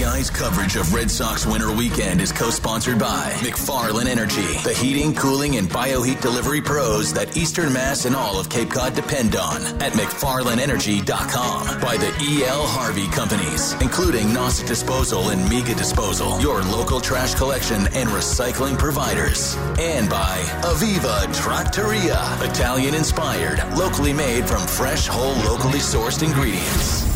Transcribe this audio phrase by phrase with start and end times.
[0.00, 5.56] WEEI's coverage of Red Sox winter weekend is co-sponsored by McFarland Energy, the heating, cooling,
[5.56, 9.92] and bioheat delivery pros that Eastern Mass and all of Cape Cod depend on at
[9.92, 11.80] McFarlandEnergy.com.
[11.82, 12.66] By the E.L.
[12.66, 19.54] Harvey Companies, including Nauset Disposal and Mega Disposal, your local trash collection and recycling providers.
[19.78, 27.09] And by Aviva Trattoria, Italian inspired, locally made from fresh, whole, locally sourced ingredients.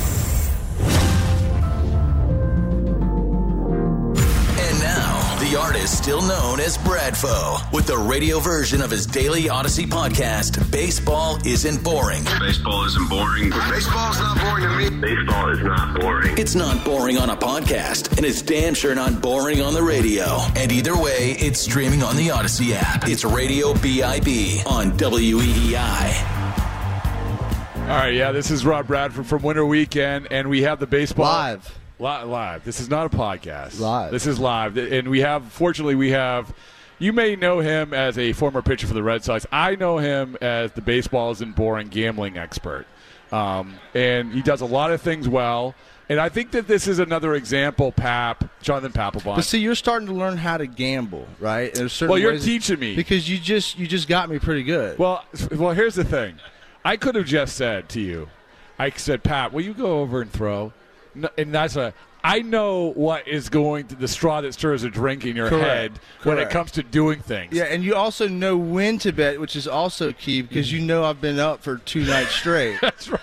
[5.85, 9.85] Now, the artist still known as Bradfo, with the radio version of his daily Audacy
[9.85, 12.25] podcast, Baseball Isn't Boring.
[12.41, 13.51] Baseball isn't boring.
[13.51, 15.01] Baseball's not boring to me.
[15.01, 16.39] Baseball is not boring.
[16.39, 20.39] It's not boring on a podcast, and it's damn sure not boring on the radio.
[20.57, 23.07] And either way, it's streaming on the Audacy app.
[23.07, 26.31] It's Radio BIB on WEEI.
[27.83, 31.27] All right, yeah, this is Rob Bradford from Winter Weekend, and we have the baseball
[31.27, 31.84] Live.
[31.99, 32.65] Li- live.
[32.65, 33.79] This is not a podcast.
[33.79, 34.11] Live.
[34.11, 35.45] This is live, and we have.
[35.53, 36.53] Fortunately, we have.
[36.99, 39.47] You may know him as a former pitcher for the Red Sox.
[39.53, 42.87] I know him as the baseball isn't boring gambling expert,
[43.33, 45.75] um, and he does a lot of things well.
[46.09, 49.37] And I think that this is another example, Pap, Jonathan Papelbon.
[49.37, 51.73] But see, you're starting to learn how to gamble, right?
[51.73, 52.95] There's certain Well, you're teaching me.
[52.95, 54.99] because you just you just got me pretty good.
[54.99, 56.39] Well, well, here's the thing.
[56.85, 58.29] I could have just said to you,
[58.79, 60.73] I said, Pat, will you go over and throw?
[61.15, 61.95] No, and that's a.
[62.27, 65.67] I know what is going to the straw that stirs a drink in your Correct.
[65.67, 65.93] head
[66.23, 67.53] when it comes to doing things.
[67.53, 71.05] yeah, and you also know when to bet, which is also key because you know
[71.05, 72.79] I've been up for two nights straight.
[72.81, 73.21] That's right.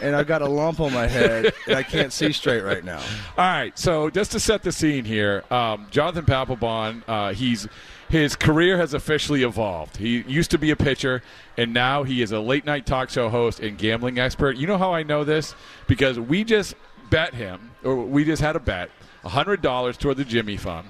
[0.00, 3.00] and I've got a lump on my head and I can't see straight right now.
[3.36, 7.66] All right, so just to set the scene here, um, Jonathan Papelbon, uh, he's
[8.08, 9.96] his career has officially evolved.
[9.96, 11.22] He used to be a pitcher,
[11.56, 14.56] and now he is a late night talk show host and gambling expert.
[14.56, 15.56] You know how I know this?
[15.88, 16.76] Because we just
[17.10, 18.90] bet him, or we just had a bet,
[19.24, 20.88] hundred dollars toward the Jimmy Fund,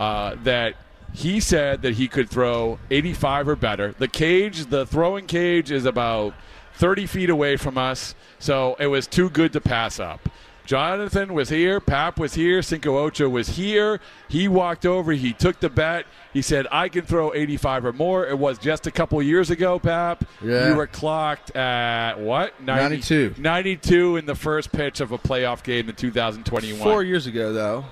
[0.00, 0.74] uh, that
[1.12, 3.94] he said that he could throw 85 or better.
[3.98, 6.34] The cage, the throwing cage, is about
[6.74, 10.28] 30 feet away from us, so it was too good to pass up.
[10.64, 14.00] Jonathan was here, Pap was here, Cinco Ocho was here.
[14.28, 16.06] He walked over, he took the bet.
[16.32, 18.26] He said, I can throw 85 or more.
[18.26, 20.24] It was just a couple years ago, Pap.
[20.42, 20.70] Yeah.
[20.70, 22.60] You were clocked at what?
[22.62, 23.34] 92.
[23.38, 26.80] 92 in the first pitch of a playoff game in 2021.
[26.80, 27.84] Four years ago, though,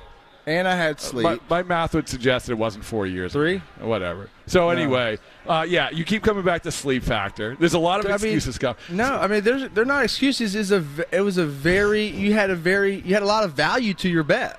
[0.46, 1.24] and I had sleep.
[1.24, 3.32] My, my math would suggest it wasn't four years.
[3.32, 3.58] Three?
[3.80, 4.28] Whatever.
[4.46, 7.56] So anyway, uh, yeah, you keep coming back to sleep factor.
[7.58, 8.76] There's a lot of I mean, excuses come.
[8.90, 10.54] No, I mean there's they're not excuses.
[10.54, 13.44] Is a v- it was a very you had a very you had a lot
[13.44, 14.58] of value to your bet,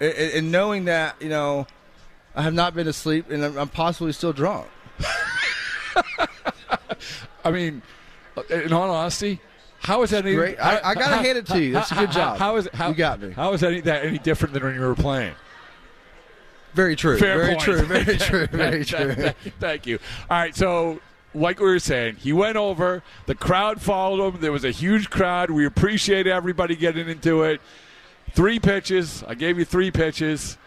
[0.00, 1.66] and, and knowing that you know
[2.34, 4.68] I have not been asleep and I'm, I'm possibly still drunk.
[7.44, 7.82] I mean,
[8.36, 9.40] uh, in all honesty,
[9.80, 10.58] how is that any, great.
[10.58, 11.72] I- I gotta how- hand it to you.
[11.72, 12.38] That's a good how- job.
[12.38, 12.74] How is it?
[12.74, 13.32] How, You got me.
[13.32, 15.34] How is any, that any different than when you were playing?
[16.74, 17.18] Very true.
[17.18, 17.60] Fair very point.
[17.60, 17.82] true.
[17.82, 18.46] Very true.
[18.48, 19.50] Very Thank- true.
[19.58, 19.98] Thank, you.
[20.30, 21.00] All right, so
[21.34, 23.02] like we were saying, he went over.
[23.26, 24.40] The crowd followed him.
[24.40, 25.50] There was a huge crowd.
[25.50, 27.60] We appreciate everybody getting into it.
[28.34, 29.24] Three pitches.
[29.26, 30.58] I gave you three pitches.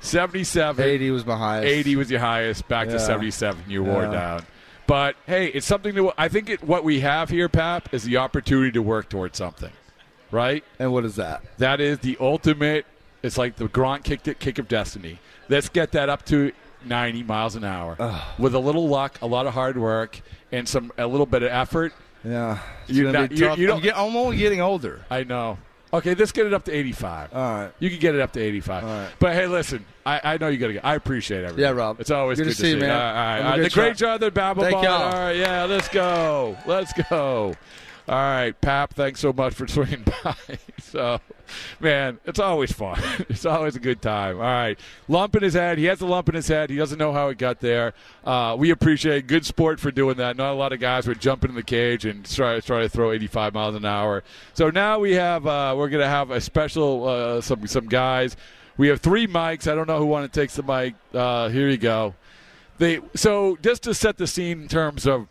[0.00, 0.84] Seventy-seven.
[0.84, 1.66] 80 was my highest.
[1.66, 2.68] 80 was your highest.
[2.68, 3.64] Back to 77.
[3.68, 4.44] You wore down.
[4.88, 6.12] But hey, it's something to.
[6.16, 9.70] I think it, what we have here, Pap, is the opportunity to work towards something,
[10.30, 10.64] right?
[10.78, 11.42] And what is that?
[11.58, 12.86] That is the ultimate.
[13.22, 15.18] It's like the Grant kicked it, kick of destiny.
[15.50, 16.52] Let's get that up to
[16.86, 17.96] 90 miles an hour
[18.38, 20.20] with a little luck, a lot of hard work,
[20.52, 21.92] and some a little bit of effort.
[22.24, 22.58] Yeah.
[22.88, 25.04] It's You gonna not- you- you I'm, don't- get, I'm only getting older.
[25.10, 25.58] I know.
[25.92, 27.34] Okay, let's get it up to 85.
[27.34, 27.72] All right.
[27.78, 28.84] You can get it up to 85.
[28.84, 29.08] All right.
[29.18, 31.62] But hey, listen, I, I know you got to get I appreciate everything.
[31.62, 32.00] Yeah, Rob.
[32.00, 32.90] It's always Good good, to see you, man.
[32.90, 33.62] All right, all right, all right.
[33.62, 34.20] The great shot.
[34.20, 34.60] Jonathan Papelbon.
[34.60, 34.76] Thank.
[34.76, 36.56] All right, yeah, let's go.
[36.66, 37.54] Let's go.
[38.08, 40.34] All right, Pap, thanks so much for swinging by.
[40.78, 41.20] so,
[41.78, 42.98] man, it's always fun.
[43.28, 44.36] it's always a good time.
[44.36, 44.78] All right,
[45.08, 45.76] lump in his head.
[45.76, 46.70] He has a lump in his head.
[46.70, 47.92] He doesn't know how it got there.
[48.24, 50.38] Uh, we appreciate good sport for doing that.
[50.38, 53.12] Not a lot of guys would jump in the cage and try, try to throw
[53.12, 54.24] 85 miles an hour.
[54.54, 58.38] So now we have uh, we're going to have a special uh, some some guys.
[58.78, 59.70] We have three mics.
[59.70, 60.94] I don't know who want to take the mic.
[61.12, 62.14] Uh, here you go.
[62.78, 65.26] They so just to set the scene in terms of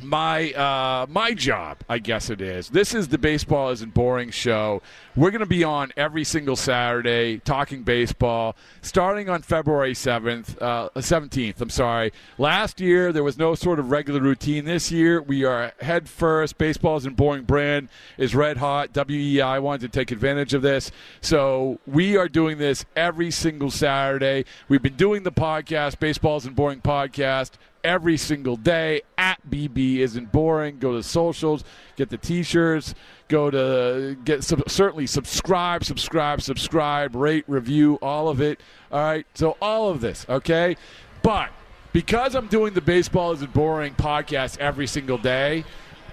[0.00, 2.68] my uh, my job, I guess it is.
[2.68, 4.80] This is the baseball isn't boring show.
[5.16, 10.88] We're going to be on every single Saturday talking baseball, starting on February seventh, uh,
[11.00, 11.60] seventeenth.
[11.60, 12.12] I'm sorry.
[12.38, 14.64] Last year there was no sort of regular routine.
[14.64, 16.58] This year we are head first.
[16.58, 17.42] Baseball isn't boring.
[17.42, 18.92] Brand is red hot.
[18.92, 20.90] WEEI wanted to take advantage of this,
[21.20, 24.44] so we are doing this every single Saturday.
[24.68, 27.52] We've been doing the podcast, Baseball isn't boring podcast
[27.88, 30.78] every single day at BB isn't boring.
[30.78, 31.64] Go to socials,
[31.96, 32.94] get the t-shirts,
[33.28, 38.60] go to get certainly subscribe, subscribe, subscribe, rate, review, all of it.
[38.92, 40.76] All right, so all of this, okay,
[41.22, 41.50] but
[41.92, 45.64] because I'm doing the baseball isn't boring podcast every single day.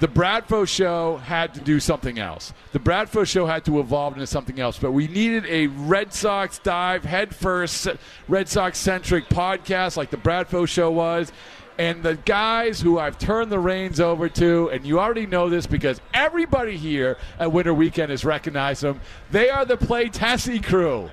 [0.02, 2.52] The Bradfo show had to do something else.
[2.74, 6.60] The Bradfo show had to evolve into something else, but we needed a Red Sox
[6.60, 7.88] dive, headfirst,
[8.28, 11.32] Red Sox centric podcast like the Bradfo show was.
[11.78, 15.68] And the guys who I've turned the reins over to, and you already know this
[15.68, 19.02] because everybody here at Winter Weekend has recognized them,
[19.32, 21.10] they are the Play Tessie crew.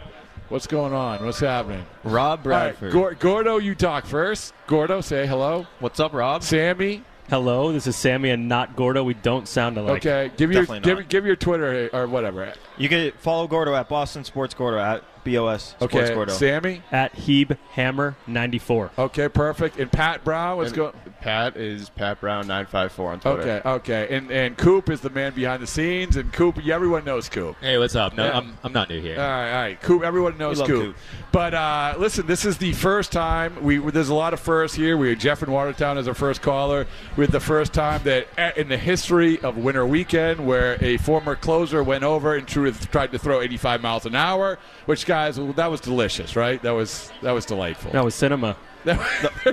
[0.48, 1.24] What's going on?
[1.24, 1.84] What's happening?
[2.04, 2.94] Rob Bradford.
[2.94, 4.52] All right, Gor- Gordo, you talk first.
[4.66, 5.66] Gordo, say hello.
[5.80, 6.42] What's up, Rob?
[6.42, 7.02] Sammy.
[7.30, 9.02] Hello, this is Sammy and not Gordo.
[9.02, 10.04] We don't sound alike.
[10.04, 12.52] Okay, give your give, give your Twitter or whatever.
[12.76, 16.32] You can follow Gordo at Boston Sports Gordo at BOS Sports Okay, Gordo.
[16.32, 16.82] Sammy.
[16.90, 18.90] At Hebe Hammer 94.
[18.98, 19.78] Okay, perfect.
[19.78, 20.94] And Pat Brow what's And going?
[21.22, 23.40] Pat is Pat Brown nine five four on Twitter.
[23.42, 24.16] Okay, okay.
[24.16, 27.56] And and Coop is the man behind the scenes, and Coop, yeah, everyone knows Coop.
[27.60, 28.16] Hey, what's up?
[28.16, 28.38] No, Yeah.
[28.38, 29.20] I'm, I'm not new here.
[29.20, 29.80] All right, all right.
[29.80, 30.82] Coop, everyone knows love Coop.
[30.86, 30.96] Coop.
[31.30, 33.78] But uh, listen, this is the first time we.
[33.78, 34.96] There's a lot of firsts here.
[34.96, 36.88] We had Jeff in Watertown as our first caller.
[37.16, 40.96] We had the first time that eh, in the history of Winter Weekend where a
[40.96, 44.58] former closer went over and tried to throw 85 miles an hour.
[44.86, 46.60] Which guys, that was delicious, right?
[46.62, 47.92] That was that was delightful.
[47.92, 48.56] That was cinema.
[48.84, 48.98] there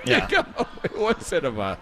[0.06, 0.28] Yeah.
[0.30, 0.68] you go.
[0.84, 1.78] It was cinema.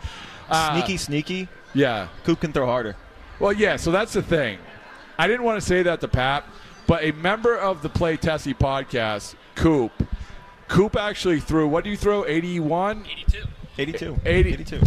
[0.50, 1.48] Uh, Sneaky, sneaky.
[1.74, 2.08] Yeah.
[2.24, 2.96] Coop can throw harder.
[3.40, 4.58] Well, yeah, so that's the thing.
[5.20, 6.46] I didn't want to say that to Pat,
[6.88, 9.92] but a member of the Play Tessie podcast, Coop,
[10.68, 13.06] Coop actually threw, what do you throw, 81?
[13.06, 13.44] 82.
[13.78, 14.18] 82.
[14.26, 14.82] 80, 82.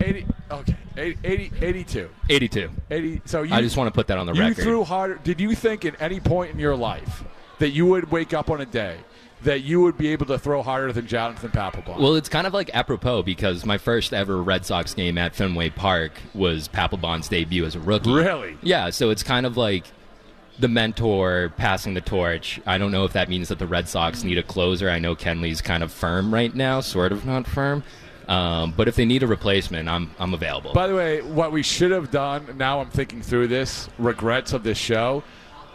[0.00, 2.10] 80, okay, 80, 80, 82.
[2.28, 2.70] 82.
[2.90, 4.58] 80, so you, I just want to put that on the you record.
[4.58, 5.14] You threw harder.
[5.24, 7.24] Did you think at any point in your life
[7.58, 8.98] that you would wake up on a day
[9.44, 11.98] that you would be able to throw harder than Jonathan Papelbon?
[11.98, 15.70] well, it's kind of like apropos because my first ever Red Sox game at Fenway
[15.70, 18.12] Park was Papelbon's debut as a rookie.
[18.12, 18.58] Really?
[18.62, 19.84] Yeah, so it's kind of like
[20.58, 22.60] the mentor passing the torch.
[22.66, 24.88] I don't know if that means that the Red Sox need a closer.
[24.88, 27.82] I know Kenley's kind of firm right now, sort of not firm.
[28.28, 30.72] Um, but if they need a replacement, I'm I'm available.
[30.72, 34.62] By the way, what we should have done, now I'm thinking through this, regrets of
[34.62, 35.22] this show,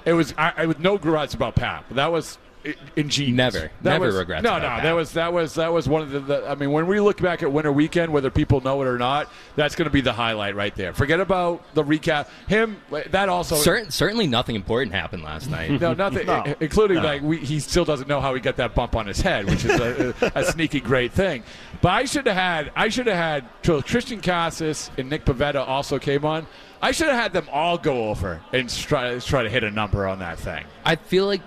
[0.06, 1.88] it was, I, I with no regrets about Pap.
[1.92, 3.36] That was i- ingenious.
[3.36, 3.60] Never.
[3.82, 4.84] That Never was, regrets No, about no, Pap.
[4.84, 7.22] that was, that was, that was one of the, the, I mean, when we look
[7.22, 10.14] back at Winter Weekend, whether people know it or not, that's going to be the
[10.14, 10.94] highlight right there.
[10.94, 12.28] Forget about the recap.
[12.48, 13.56] Him, that also.
[13.56, 15.80] Cer- certainly nothing important happened last night.
[15.80, 18.96] No, nothing, i- including like we, he still doesn't know how he got that bump
[18.96, 21.44] on his head, which is a, a, a sneaky great thing.
[21.82, 25.66] But I should have had, I should have had so Tristan Casas and Nick Pivetta
[25.68, 26.48] also came on.
[26.82, 30.08] I should have had them all go over and try, try to hit a number
[30.08, 30.64] on that thing.
[30.86, 31.42] I feel like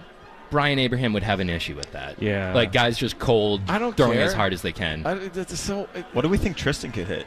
[0.52, 2.22] Brian Abraham would have an issue with that.
[2.22, 2.54] Yeah.
[2.54, 4.26] Like guys just cold, I don't throwing care.
[4.26, 5.04] as hard as they can.
[5.04, 5.88] I, that's so.
[5.94, 7.26] It, What do we think Tristan could hit?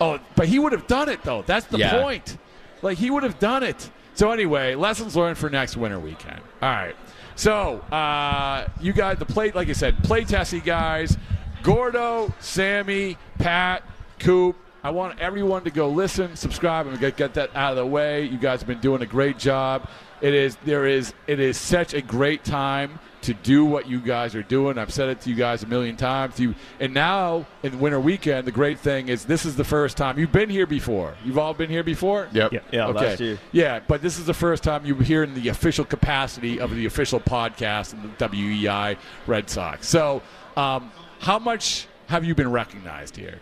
[0.00, 1.42] oh, but he would have done it though.
[1.42, 2.02] That's the Yeah.
[2.02, 2.36] point.
[2.82, 3.90] Like he would have done it.
[4.14, 6.40] So anyway, lessons learned for next winter weekend.
[6.62, 6.96] All right.
[7.36, 11.16] So uh, you got the plate, like I said, play Tessie guys,
[11.62, 13.82] Gordo, Sammy, Pat,
[14.18, 14.56] Coop.
[14.82, 18.24] I want everyone to go listen, subscribe, and get, get that out of the way.
[18.24, 19.88] You guys have been doing a great job.
[20.20, 24.34] It is there is it is such a great time to do what you guys
[24.34, 24.78] are doing.
[24.78, 26.40] I've said it to you guys a million times.
[26.40, 30.18] You and now in winter weekend, the great thing is this is the first time
[30.18, 31.14] you've been here before.
[31.24, 32.28] You've all been here before.
[32.32, 32.52] Yep.
[32.52, 32.60] Yeah.
[32.72, 32.98] Yeah, Okay.
[33.10, 33.38] last year.
[33.52, 36.86] Yeah, but this is the first time you're here in the official capacity of the
[36.86, 38.96] official podcast in the WEEI
[39.26, 39.86] Red Sox.
[39.86, 40.22] So,
[40.56, 43.38] um, how much have you been recognized here?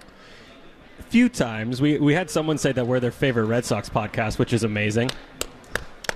[0.98, 1.80] A few times.
[1.80, 5.10] We, we had someone say that we're their favorite Red Sox podcast, which is amazing.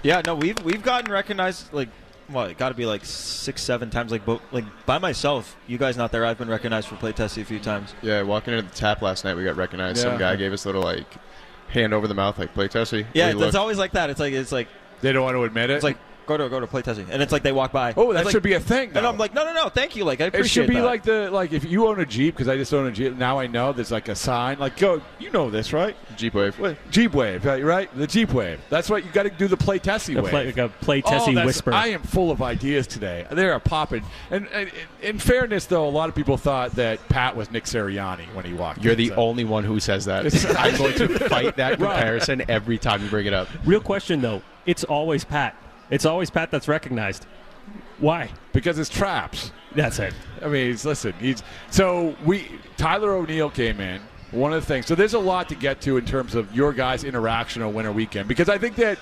[0.03, 1.89] Yeah, no, we've we've gotten recognized like
[2.31, 4.11] well, it got to be like six, seven times.
[4.11, 6.25] Like, bo- like by myself, you guys not there.
[6.25, 7.95] I've been recognized for play testing a few times.
[8.01, 9.99] Yeah, walking into the tap last night, we got recognized.
[9.99, 10.11] Yeah.
[10.13, 11.07] Some guy gave us a little like
[11.69, 13.07] hand over the mouth like Play Tessie.
[13.15, 14.11] Yeah, Where it's, it's always like that.
[14.11, 14.69] It's like it's like
[15.01, 15.75] They don't want to admit it.
[15.75, 15.99] it's like
[16.37, 17.95] go to go to play testing, and it's like they walk by.
[17.97, 18.91] Oh, that It's like- should be a thing.
[18.95, 19.07] And.
[19.07, 20.05] I'm like, no, no, no, thank you.
[20.05, 20.45] Like I appreciate.
[20.45, 20.85] It should be that.
[20.87, 23.17] like the like if you own a Jeep because I just own a Jeep.
[23.17, 25.03] Now I know there's like a sign like go.
[25.19, 25.97] You know this right?
[26.17, 26.59] Jeep Wave.
[26.59, 26.77] What?
[26.91, 27.65] Jeep Wave, right?
[27.65, 27.97] right?
[27.97, 28.61] The Jeep Wave.
[28.71, 29.49] That's what you got to do.
[29.49, 30.31] The play Tessie A wave.
[30.31, 31.73] play- like a play Oh, whisper.
[31.73, 33.27] I am full of ideas today.
[33.31, 34.05] They are popping.
[34.31, 34.71] And, and
[35.03, 38.53] in fairness, though, a lot of people thought that Pat was Nick Sirianni when he
[38.53, 38.83] walked.
[38.83, 40.25] You're in, the so- only one who says that.
[40.59, 41.91] I'm going to fight that Right.
[41.91, 43.49] comparison every time you bring it up.
[43.65, 45.57] Real question though, it's always Pat.
[45.93, 47.27] It's always Pat that's recognized.
[47.99, 48.31] Why?
[48.53, 49.51] because it's traps.
[49.75, 50.15] That's it.
[50.43, 52.47] I mean, he's, listen, he's so we
[52.77, 54.01] Tyler O'Neill came in.
[54.31, 54.87] One of the things.
[54.87, 57.93] So there's a lot to get to in terms of your guys' interaction on Winter
[57.93, 58.99] Weekend because I think that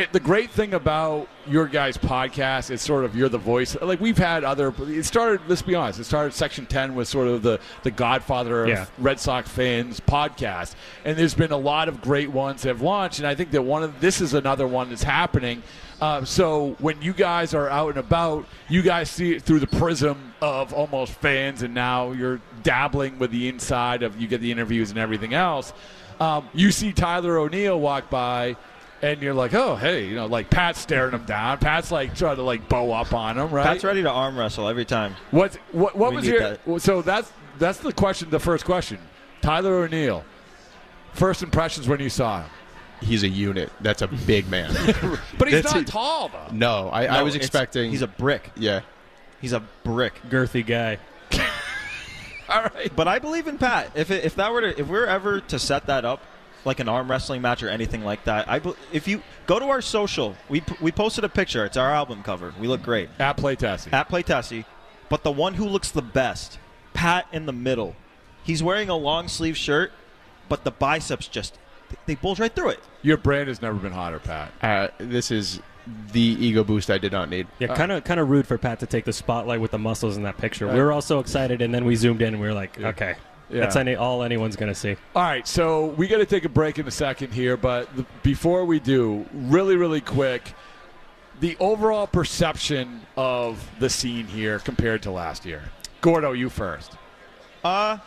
[0.00, 3.76] it, the great thing about your guys' podcast is sort of you're the voice.
[3.80, 4.74] Like we've had other.
[4.80, 5.40] It started.
[5.46, 6.00] Let's be honest.
[6.00, 6.34] It started.
[6.34, 8.86] Section Ten was sort of the the Godfather of Yeah.
[8.98, 13.18] Red Sox fans podcast, and there's been a lot of great ones that have launched.
[13.18, 15.62] And I think that one of this is another one that's happening.
[16.00, 19.66] Uh, so when you guys are out and about, you guys see it through the
[19.66, 24.50] prism of almost fans, and now you're dabbling with the inside of you get the
[24.50, 25.74] interviews and everything else.
[26.18, 28.56] Um, you see Tyler O'Neill walk by,
[29.02, 31.58] and you're like, oh hey, you know, like Pat's staring him down.
[31.58, 33.64] Pat's like trying to like bow up on him, right?
[33.66, 35.14] Pat's ready to arm wrestle every time.
[35.30, 36.80] What what what We was your that.
[36.82, 38.30] so that's that's the question.
[38.30, 38.98] The first question,
[39.42, 40.24] Tyler O'Neill.
[41.12, 42.50] First impressions when you saw him,
[43.02, 43.72] He's a unit.
[43.80, 44.70] That's a big man.
[45.38, 45.86] but he's That's not it.
[45.86, 46.48] tall though.
[46.52, 47.90] No, I, I was expecting.
[47.90, 48.50] He's a brick.
[48.56, 48.82] yeah.
[49.40, 50.12] He's a brick.
[50.28, 50.98] Girthy guy.
[52.50, 53.92] All right, But I believe in Pat.
[53.94, 56.20] If it, if that were to, if we're ever to set that up,
[56.64, 58.60] like an arm wrestling match or anything like that, I
[58.92, 61.64] if you go to our social, we we posted a picture.
[61.64, 62.54] It's our album cover.
[62.60, 63.92] We look great at Playtessie.
[63.92, 64.64] At Playtessie,
[65.08, 66.58] but the one who looks the best,
[66.94, 67.96] Pat in the middle.
[68.42, 69.92] He's wearing a long sleeve shirt,
[70.48, 71.58] but the biceps just
[72.06, 72.80] they bulge right through it.
[73.02, 74.52] Your brand has never been hotter, Pat.
[74.62, 75.60] Uh, this is
[76.12, 77.46] the ego boost I did not need.
[77.58, 80.16] Yeah, kind of kind of rude for Pat to take the spotlight with the muscles
[80.16, 80.66] in that picture.
[80.68, 83.16] We were all so excited, and then we zoomed in, and we were like, okay,
[83.50, 83.60] Yeah.
[83.60, 84.96] that's any, all anyone's gonna see.
[85.14, 88.06] All right, so we got to take a break in a second here, but the,
[88.22, 90.54] before we do, really, really quick,
[91.40, 95.62] the overall perception of the scene here compared to last year.
[96.00, 96.96] Gordo, you first.
[97.64, 97.98] Uh,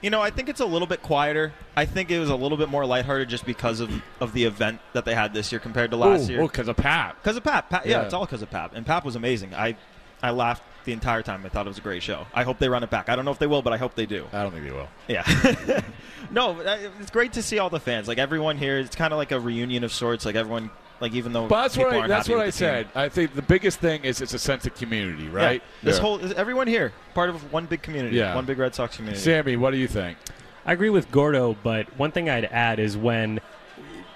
[0.00, 1.52] you know, I think it's a little bit quieter.
[1.76, 3.90] I think it was a little bit more lighthearted just because of,
[4.20, 6.42] of the event that they had this year compared to last Ooh, year.
[6.42, 7.16] Oh, because of Pat.
[7.22, 7.68] Because of Pap.
[7.68, 7.92] Pap yeah.
[7.92, 8.02] Yeah.
[8.04, 8.74] it's all because of Pap.
[8.74, 9.54] And Pap was amazing.
[9.54, 9.76] I
[10.22, 11.44] I laughed the entire time.
[11.44, 12.26] I thought it was a great show.
[12.32, 13.10] I hope they run it back.
[13.10, 14.26] I don't know if they will, but I hope they do.
[14.32, 14.88] I don't think they will.
[15.06, 15.82] Yeah.
[16.30, 18.08] no, uh, it's great to see all the fans.
[18.08, 20.24] Like everyone here, it's kind of like a reunion of sorts.
[20.24, 22.54] Like everyone, like even though But that's people what I, aren't that's what I with
[22.54, 22.58] team.
[22.58, 22.88] said.
[22.94, 25.30] I think the biggest thing is it's a sense of community, Yeah.
[25.32, 25.62] right?
[25.82, 26.02] This Yeah.
[26.02, 28.16] whole everyone here part of one big community.
[28.16, 28.34] Yeah.
[28.34, 29.22] One big Red Sox community.
[29.22, 30.16] Sammy, what do you think?
[30.64, 33.40] I agree with Gordo, but one thing I'd add is when,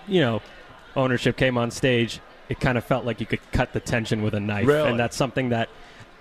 [0.08, 0.40] you know,
[0.96, 4.34] ownership came on stage, it kind of felt like you could cut the tension with
[4.34, 4.90] a knife, Really?
[4.90, 5.70] and that's something that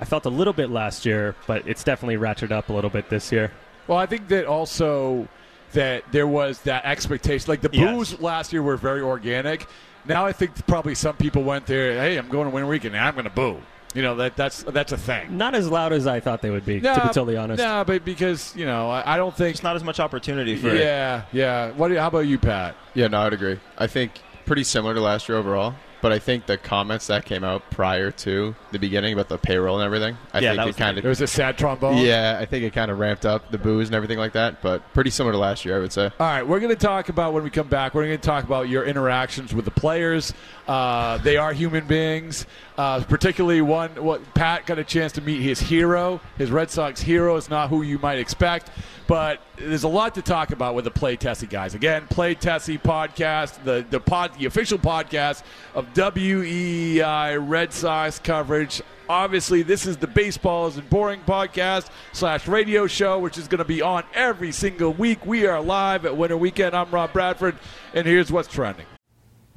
[0.01, 3.09] I felt a little bit last year, but it's definitely ratcheted up a little bit
[3.09, 3.51] this year.
[3.87, 5.27] Well, I think that also
[5.73, 7.45] that there was that expectation.
[7.47, 7.91] Like the Yes.
[7.95, 9.67] boos last year were very organic.
[10.05, 11.93] Now I think probably some people went there.
[11.93, 12.95] Hey, I'm going to Winter Weekend.
[12.95, 13.61] and I'm going to boo.
[13.93, 15.37] You know that that's that's a thing.
[15.37, 17.61] Not as loud as I thought they would be, to be totally honest.
[17.61, 19.55] No, but because you know I, I don't think.
[19.55, 20.79] It's not as much opportunity for it.
[20.79, 21.71] Yeah, yeah.
[21.71, 21.91] What?
[21.91, 22.75] How about you, Pat?
[22.93, 23.59] Yeah, no, I'd agree.
[23.77, 24.13] I think
[24.45, 25.75] pretty similar to last year overall.
[26.01, 29.77] But I think the comments that came out prior to the beginning about the payroll
[29.79, 31.97] and everything, I Yeah, think that it was kind There of was a sad trombone.
[31.97, 34.61] yeah, I think it kind of ramped up the booze and everything like that.
[34.61, 36.05] But pretty similar to last year, I would say.
[36.05, 37.93] All right, we're going to talk about when we come back.
[37.93, 40.33] We're going to talk about your interactions with the players.
[40.67, 42.45] Uh, they are human beings,
[42.77, 43.89] uh, particularly one.
[44.03, 47.35] What Pat got a chance to meet his hero, his Red Sox hero.
[47.35, 48.69] is not who you might expect,
[49.11, 51.73] but there's a lot to talk about with the Play Tessie guys.
[51.73, 55.43] Again, Play Tessie podcast, the the pod, the official podcast
[55.75, 58.81] of WEEI Red Sox coverage.
[59.09, 63.65] Obviously, this is the Baseball Isn't Boring podcast slash radio show, which is going to
[63.65, 65.25] be on every single week.
[65.25, 66.73] We are live at Winter Weekend.
[66.73, 67.57] I'm Rob Bradford,
[67.93, 68.85] and here's what's trending.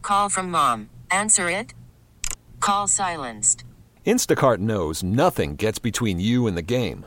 [0.02, 0.90] Call from mom.
[1.12, 1.75] Answer it.
[2.58, 3.62] Call silenced.
[4.04, 7.06] Instacart knows nothing gets between you and the game.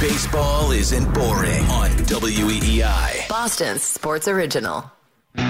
[0.00, 3.28] Baseball isn't boring on WEEI.
[3.28, 4.90] Boston's sports original.
[5.36, 5.44] All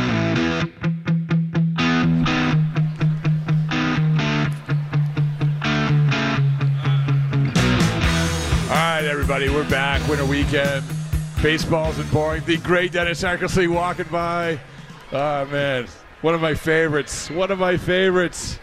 [8.75, 10.05] right, everybody, we're back.
[10.09, 10.85] Winter weekend.
[11.41, 12.43] Baseball isn't boring.
[12.45, 14.59] The great Dennis Eckersley walking by.
[15.13, 15.87] Oh, man.
[16.23, 17.31] One of my favorites.
[17.31, 18.59] One of my favorites.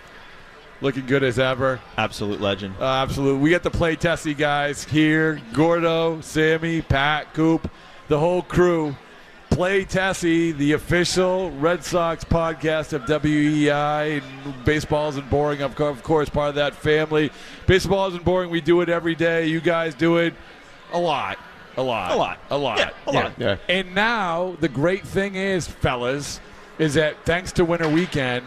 [0.79, 1.79] Looking good as ever.
[1.97, 2.75] Absolute legend.
[2.79, 3.37] Uh, absolute.
[3.39, 5.41] We got the Play Tessie guys here.
[5.53, 7.69] Gordo, Sammy, Pat, Coop,
[8.07, 8.95] the whole crew.
[9.49, 14.21] Play Tessie, the official Red Sox podcast of WEEI.
[14.21, 17.31] And baseball isn't boring, of co- of course, part of that family.
[17.65, 18.51] Baseball isn't boring.
[18.51, 19.47] We do it every day.
[19.47, 20.35] You guys do it
[20.93, 21.39] a lot.
[21.77, 22.11] A lot.
[22.11, 22.39] A lot.
[22.49, 22.77] A lot.
[22.77, 23.33] Yeah, a lot.
[23.39, 23.57] Yeah.
[23.69, 26.39] And now the great thing is, fellas,
[26.77, 28.45] is that thanks to Winter Weekend,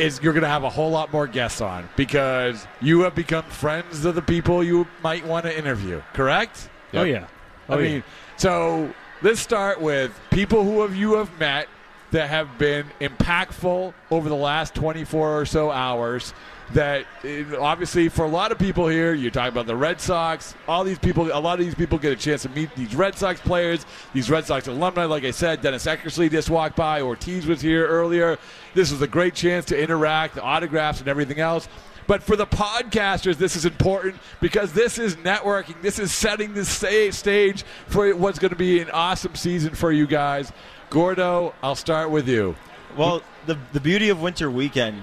[0.00, 3.44] is you're going to have a whole lot more guests on because you have become
[3.44, 6.02] friends of the people you might want to interview.
[6.14, 6.68] Correct?
[6.94, 7.26] Oh, yeah.
[7.68, 7.88] I Oh, yeah.
[7.88, 8.04] mean,
[8.36, 8.92] so
[9.22, 11.68] let's start with people who have you have met
[12.12, 16.34] that have been impactful over the last 24 or so hours.
[16.72, 20.54] That eh, obviously, for a lot of people here, you're talking about the Red Sox.
[20.68, 23.16] All these people, a lot of these people get a chance to meet these Red
[23.16, 25.04] Sox players, these Red Sox alumni.
[25.04, 27.02] Like I said, Dennis Eckersley just walked by.
[27.02, 28.38] Ortiz was here earlier.
[28.74, 31.68] This was a great chance to interact, the autographs, and everything else.
[32.06, 35.80] But for the podcasters, this is important because this is networking.
[35.80, 40.06] This is setting the stage for what's going to be an awesome season for you
[40.08, 40.52] guys.
[40.88, 42.56] Gordo, I'll start with you.
[42.96, 45.02] Well, the the beauty of winter weekend,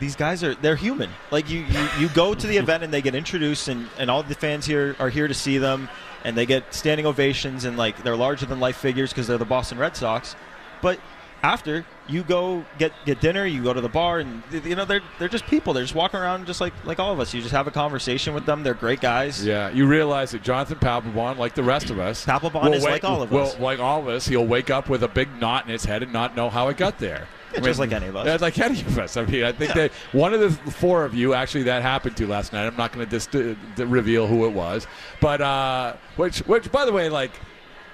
[0.00, 1.10] these guys are they're human.
[1.30, 4.22] Like you, you, you go to the event and they get introduced, and, and all
[4.22, 5.88] the fans here are here to see them,
[6.24, 9.44] and they get standing ovations, and like they're larger than life figures because they're the
[9.44, 10.34] Boston Red Sox.
[10.82, 10.98] But
[11.42, 15.02] after you go get get dinner, you go to the bar, and you know they're
[15.18, 15.72] they're just people.
[15.72, 17.32] They're just walking around just like like all of us.
[17.32, 18.62] You just have a conversation with them.
[18.62, 19.44] They're great guys.
[19.44, 23.22] Yeah, you realize that Jonathan Papelbon, like the rest of us, Papelbon is like all
[23.22, 23.58] of us.
[23.58, 26.12] like all of us, he'll wake up with a big knot in his head and
[26.12, 27.26] not know how it got there.
[27.54, 28.26] Yeah, just like any of us.
[28.26, 29.16] Yeah, like any of us.
[29.16, 29.88] I mean, I think Yeah.
[29.88, 32.66] that one of the four of you actually that happened to last night.
[32.66, 34.86] I'm not going to dis- d- d- reveal who it was,
[35.20, 37.32] but uh, which, which, by the way, like,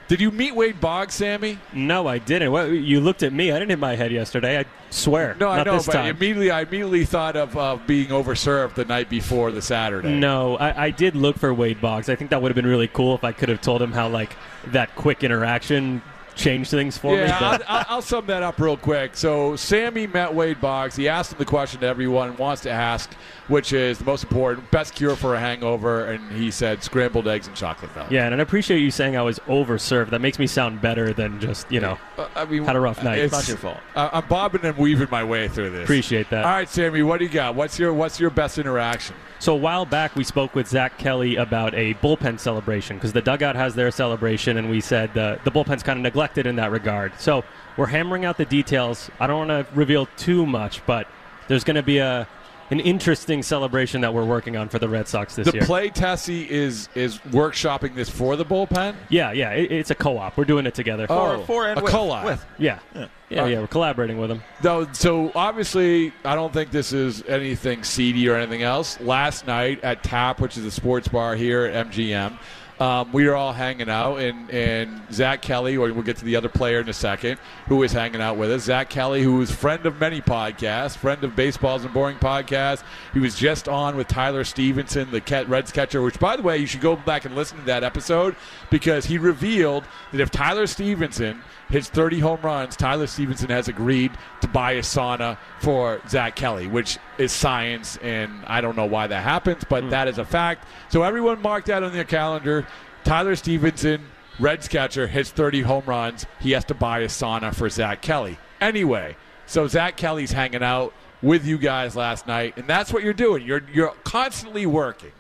[0.08, 1.58] did you meet Wade Boggs, Sammy?
[1.72, 2.52] No, I didn't.
[2.52, 3.50] What, you looked at me.
[3.50, 4.60] I didn't hit my head yesterday.
[4.60, 5.34] I swear.
[5.40, 6.06] No, I know, this but time.
[6.16, 10.14] immediately, I immediately thought of uh, being overserved the night before the Saturday.
[10.14, 12.08] No, I, I did look for Wade Boggs.
[12.08, 14.06] I think that would have been really cool if I could have told him how
[14.08, 16.02] like that quick interaction
[16.36, 17.22] changed things for me.
[17.22, 19.16] Yeah, but- I'll, I'll, I'll sum that up real quick.
[19.16, 20.94] So Sammy met Wade Boggs.
[20.94, 23.12] He asked him the question that everyone wants to ask,
[23.48, 27.46] which is the most important, best cure for a hangover, and he said scrambled eggs
[27.46, 28.10] and chocolate milk.
[28.10, 30.10] yeah, and I appreciate you saying I was overserved.
[30.10, 33.02] That makes me sound better than just you know Uh, I mean, had a rough
[33.02, 33.18] night.
[33.18, 33.78] it's- it's not your fault.
[33.94, 35.84] Uh, I'm bobbing and weaving my way through this.
[35.84, 36.44] Appreciate that.
[36.44, 37.54] All right, Sammy, what do you got?
[37.54, 39.16] What's your What's your best interaction?
[39.38, 43.20] So a while back, we spoke with Zack Kelly about a bullpen celebration because the
[43.20, 46.70] dugout has their celebration, and we said the the bullpen's kind of neglected in that
[46.70, 47.12] regard.
[47.18, 47.44] So
[47.76, 49.10] we're hammering out the details.
[49.20, 51.06] I don't want to reveal too much, but
[51.48, 52.26] there's going to be a
[52.68, 55.60] an interesting celebration that we're working on for the Red Sox this the year.
[55.60, 58.96] The play Tessie is is workshopping this for the bullpen.
[59.08, 60.36] yeah, yeah, it, it's a co-op.
[60.36, 61.06] We're doing it together.
[61.08, 62.24] Oh, for and a with- co-op.
[62.24, 62.44] with.
[62.58, 64.42] Yeah, yeah, yeah, Uh, We're collaborating with them.
[64.62, 68.98] Though, so obviously, I don't think this is anything seedy or anything else.
[69.00, 72.36] Last night at Tap, which is a sports bar here at MGM,
[72.78, 76.36] um, we were all hanging out, and, and Zack Kelly, or we'll get to the
[76.36, 78.64] other player in a second, who was hanging out with us.
[78.64, 82.82] Zack Kelly, who is friend of many podcasts, friend of Baseball Isn't Boring podcast.
[83.14, 86.66] He was just on with Tyler Stephenson, the Reds catcher, which, by the way, you
[86.66, 88.36] should go back and listen to that episode
[88.70, 94.12] because he revealed that if Tyler Stephenson hits 30 home runs, Tyler Stephenson has agreed
[94.40, 99.06] to buy a sauna for Zack Kelly, which is science, and I don't know why
[99.06, 99.90] that happens, but hmm.
[99.90, 100.66] that is a fact.
[100.88, 102.66] So everyone marked that on their calendar.
[103.04, 104.06] Tyler Stephenson,
[104.38, 106.26] Reds catcher, hits 30 home runs.
[106.40, 108.38] He has to buy a sauna for Zack Kelly.
[108.60, 113.14] Anyway, so Zack Kelly's hanging out with you guys last night, and that's what you're
[113.14, 113.44] doing.
[113.44, 115.12] You're you're constantly working.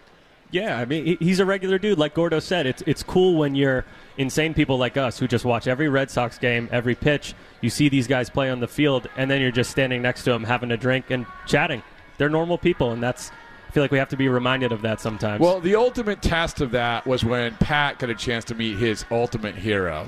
[0.50, 1.98] Yeah, I mean, he's a regular dude.
[1.98, 3.84] Like Gordo said, it's it's cool when you're
[4.16, 7.34] insane people like us who just watch every Red Sox game, every pitch.
[7.60, 10.30] You see these guys play on the field, and then you're just standing next to
[10.30, 11.82] them, having a drink and chatting.
[12.18, 13.30] They're normal people, and that's.
[13.68, 15.40] I feel like we have to be reminded of that sometimes.
[15.40, 19.04] Well, the ultimate test of that was when Pat got a chance to meet his
[19.10, 20.06] ultimate hero.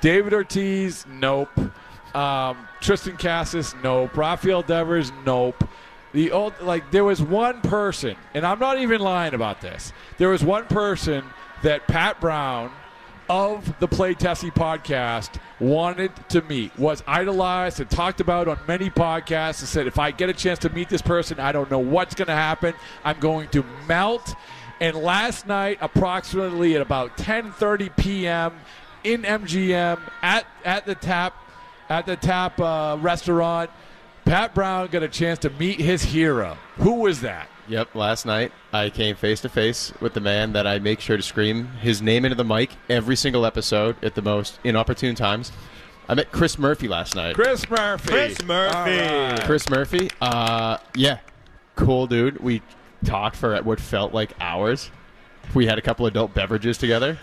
[0.00, 1.50] David Ortiz, nope.
[2.14, 4.16] Um, Tristan Casas, nope.
[4.16, 5.62] Rafael Devers, nope.
[6.12, 9.92] The old like there was one person, and I'm not even lying about this.
[10.18, 11.24] There was one person
[11.62, 12.72] that Pat Brown
[13.30, 18.90] of the Play Tessie podcast wanted to meet, was idolized and talked about on many
[18.90, 21.78] podcasts and said, if I get a chance to meet this person, I don't know
[21.78, 22.74] what's going to happen.
[23.04, 24.34] I'm going to melt.
[24.80, 28.54] And last night, approximately at about 10:30 p.m.
[29.04, 31.34] in MGM at at the tap
[31.88, 33.70] at the tap uh, restaurant,
[34.30, 36.56] Pat Brown got a chance to meet his hero.
[36.76, 37.48] Who was that?
[37.66, 41.16] Yep, last night I came face to face with the man that I make sure
[41.16, 45.50] to scream his name into the mic every single episode at the most inopportune times.
[46.08, 47.34] I met Chris Murphy last night.
[47.34, 48.08] Chris Murphy.
[48.08, 48.76] Chris Murphy.
[48.76, 49.42] All right.
[49.42, 51.18] Chris Murphy, uh, yeah,
[51.74, 52.38] cool dude.
[52.38, 52.62] We
[53.04, 54.92] talked for what felt like hours.
[55.54, 57.18] We had a couple adult beverages together,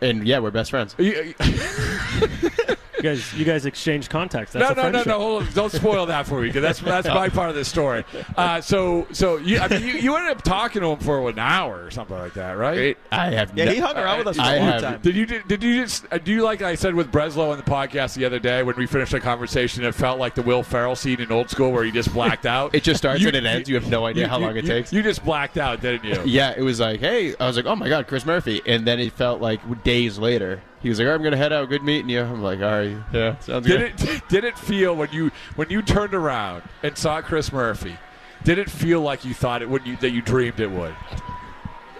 [0.00, 0.96] and yeah, we're best friends.
[3.02, 4.52] You- You guys, you guys exchange contacts.
[4.52, 5.06] That's no, a no, no, friendship.
[5.06, 5.18] no.
[5.18, 5.52] Hold on.
[5.54, 8.04] Don't spoil that for me because that's that's my part of the story.
[8.36, 11.38] Uh, so, so you, I mean, you, you ended up talking to him for an
[11.38, 12.96] hour or something like that, right?
[13.12, 13.56] I have.
[13.56, 15.00] Yeah, no- he hung around with us for I a long have- time.
[15.02, 17.62] Did you did you just uh, do you like I said with Breslow on the
[17.64, 19.84] podcast the other day when we finished the conversation?
[19.84, 22.74] It felt like the Will Ferrell scene in Old School where he just blacked out.
[22.74, 23.68] It just starts You- and it ends.
[23.68, 24.92] You have no idea how long it takes.
[24.92, 26.22] You just blacked out, didn't you?
[26.24, 29.00] Yeah, it was like, hey, I was like, oh my god, Chris Murphy, and then
[29.00, 30.60] it felt like days later.
[30.82, 31.68] He was like, right, I'm gonna head out.
[31.68, 32.20] Good meeting you.
[32.22, 34.08] I'm like, all right, yeah, sounds Did good.
[34.08, 37.96] it did it feel when you when you turned around and saw Chris Murphy?
[38.44, 40.94] Did it feel like you thought it would you, that you dreamed it would?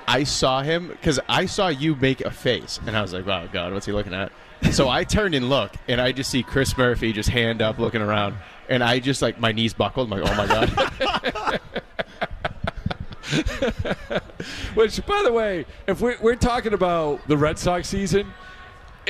[0.09, 3.47] I saw him because I saw you make a face, and I was like, "Wow,
[3.47, 4.33] God, what's he looking at?"
[4.73, 8.01] so I turned and look, and I just see Chris Murphy just hand up, looking
[8.01, 8.37] around,
[8.69, 10.11] and I just like my knees buckled.
[10.13, 11.61] I'm like, "Oh my God!"
[14.75, 18.33] Which, by the way, if we're, we're talking about the Red Sox season,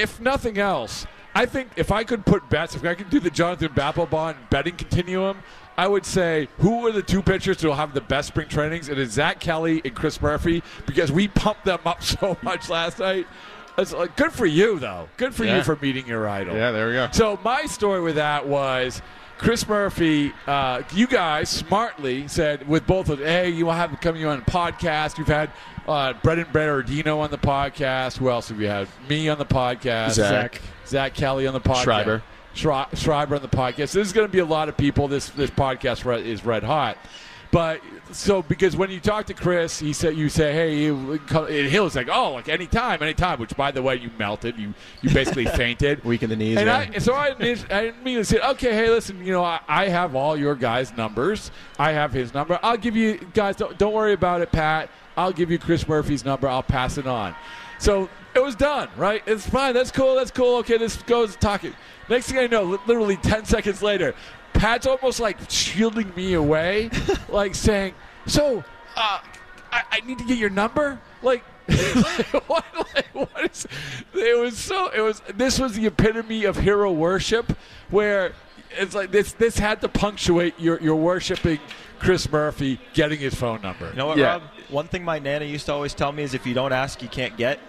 [0.01, 3.31] if nothing else, I think if I could put bets, if I could do the
[3.31, 5.39] Jonathan Papelbon betting continuum,
[5.79, 8.89] I would say who are the two pitchers will have the best spring trainings?
[8.89, 12.99] It is Zack Kelly and Chris Murphy because we pumped them up so much last
[12.99, 13.27] night.
[13.79, 15.09] It's like, good for you, though.
[15.17, 15.59] Good for Yeah.
[15.59, 16.55] you for meeting your idol.
[16.57, 17.09] yeah, there we go.
[17.13, 19.01] So my story with that was
[19.39, 20.33] Chris Murphy.
[20.47, 24.43] Uh, you guys smartly said with both of hey, you will have coming on a
[24.43, 25.17] podcast.
[25.17, 25.51] You've had
[25.89, 28.19] uh, Brennan Bernardino on the podcast.
[28.19, 28.89] Who else have you had?
[29.09, 30.13] Me on the podcast.
[30.13, 30.61] Zack.
[30.87, 31.83] Zack Kelly on the podcast.
[31.83, 32.23] Schreiber.
[32.55, 33.93] Schri- Schreiber on the podcast.
[33.93, 35.09] This is going to be a lot of people.
[35.09, 36.99] This this podcast re- is red hot.
[37.53, 37.81] But
[38.13, 41.95] so because when you talk to Chris, he said you say, "Hey," you, come- and
[41.97, 44.57] like, "Oh, like anytime, anytime." Which, by the way, you melted.
[44.57, 46.05] You you basically fainted.
[46.05, 46.59] Weak in the knees.
[46.59, 46.91] And yeah.
[46.95, 47.29] I, so I,
[47.71, 51.51] I immediately said, okay, hey, listen, you know, I, I have all your guys' numbers.
[51.79, 52.59] I have his number.
[52.63, 53.57] I'll give you guys.
[53.57, 54.89] Don't, don't worry about it, Pat.
[55.21, 56.49] I'll give you Chris Murphy's number.
[56.49, 57.35] I'll pass it on.
[57.79, 59.23] So it was done, right?
[59.27, 59.75] It's fine.
[59.75, 60.15] That's cool.
[60.15, 60.57] That's cool.
[60.59, 61.75] Okay, this goes talking.
[62.09, 64.15] Next thing I know, literally ten seconds later,
[64.55, 66.91] Pat's almost like shielding me away,
[67.29, 67.95] like saying,
[68.27, 68.65] "So,
[68.97, 69.21] uh,
[69.71, 71.45] I, I need to get your number." Like,
[72.47, 73.67] what, like, what is?
[74.15, 74.89] It was so.
[74.89, 75.23] It was.
[75.35, 77.57] This was the epitome of hero worship,
[77.91, 78.33] where
[78.71, 79.33] it's like this.
[79.33, 81.61] This had to punctuate your your worshiping
[82.01, 83.89] Chris Murphy getting his phone number.
[83.91, 84.33] You know what, Yeah.
[84.33, 84.43] Rob?
[84.71, 87.09] One thing my nana used to always tell me is if you don't ask, you
[87.09, 87.61] can't get.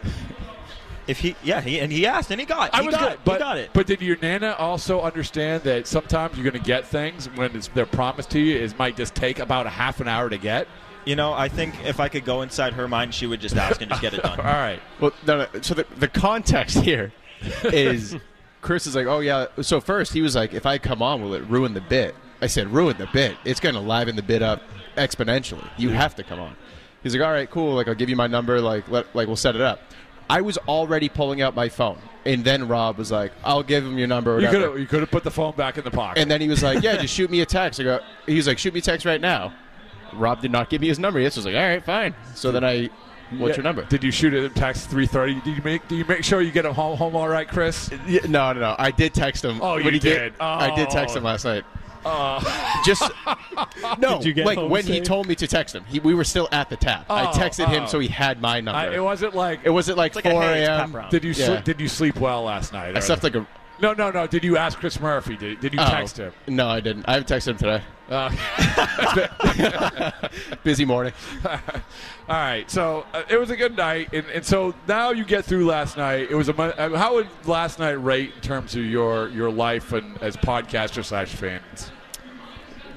[1.07, 3.11] If he, yeah, he and he asked and he got, I he was got good,
[3.13, 3.69] it, but, he got it.
[3.73, 7.67] But did your nana also understand that sometimes you're going to get things when it's,
[7.69, 8.57] they're promised to you?
[8.57, 10.67] It might just take about a half an hour to get.
[11.03, 13.81] You know, I think if I could go inside her mind, she would just ask
[13.81, 14.39] and just get it done.
[14.39, 14.79] All right.
[14.99, 17.11] Well, no, no, so the, the context here
[17.63, 18.15] is
[18.61, 19.47] Chris is like, oh yeah.
[19.61, 22.15] So first he was like, if I come on, will it ruin the bit?
[22.41, 23.37] I said, ruin the bit.
[23.45, 24.61] It's going to liven the bit up
[24.97, 25.67] exponentially.
[25.77, 26.55] You have to come on.
[27.03, 27.73] He's like, all right, cool.
[27.75, 28.61] Like I'll give you my number.
[28.61, 29.79] Like let, like we'll set it up.
[30.29, 33.97] I was already pulling out my phone, and then Rob was like, "I'll give him
[33.97, 35.91] your number." Or You could have you could have put the phone back in the
[35.91, 36.21] pocket.
[36.21, 38.47] And then he was like, "Yeah, just shoot me a text." I go, he was
[38.47, 39.51] like, "Shoot me a text right now."
[40.13, 41.19] Rob did not give me his number.
[41.19, 42.89] Yes, I was like, "All right, fine." So then I,
[43.31, 43.55] what's Yeah.
[43.57, 43.83] your number?
[43.85, 45.33] Did you shoot it at text three thirty?
[45.41, 45.85] Did you make?
[45.89, 47.89] Did you make sure you get him home, home all right, Chris?
[48.07, 48.75] Yeah, no, no, no.
[48.79, 49.59] I did text him.
[49.61, 50.33] Oh, you he did.
[50.39, 51.29] I did text him Oh.
[51.29, 51.65] last night.
[52.05, 53.03] Uh, Just
[53.99, 55.83] no, Did you get like when he told me to text him.
[55.85, 57.05] He, we were still at the tap.
[57.09, 57.87] I Oh, texted him oh.
[57.87, 58.77] so he had my number.
[58.79, 59.61] I, it wasn't like.
[59.63, 61.09] it wasn't like like 4 hey, it's Pat a.m.
[61.09, 61.45] Did you Yeah.
[61.45, 62.95] sleep, did you sleep well last night?
[62.97, 63.45] I slept like a.
[63.79, 64.27] no, no, no.
[64.27, 65.37] Did you ask Chris Murphy?
[65.37, 65.85] Did, did you oh.
[65.89, 66.33] text him?
[66.47, 67.05] No, I didn't.
[67.07, 67.81] I haven't texted him today.
[68.11, 70.11] Uh,
[70.63, 71.13] Busy morning.
[71.45, 71.57] All
[72.27, 75.65] right, so uh, it was a good night, and, and so now you get through
[75.65, 76.29] last night.
[76.29, 79.49] It was a mon- uh, how would last night rate in terms of your your
[79.49, 81.89] life and as podcaster slash fans?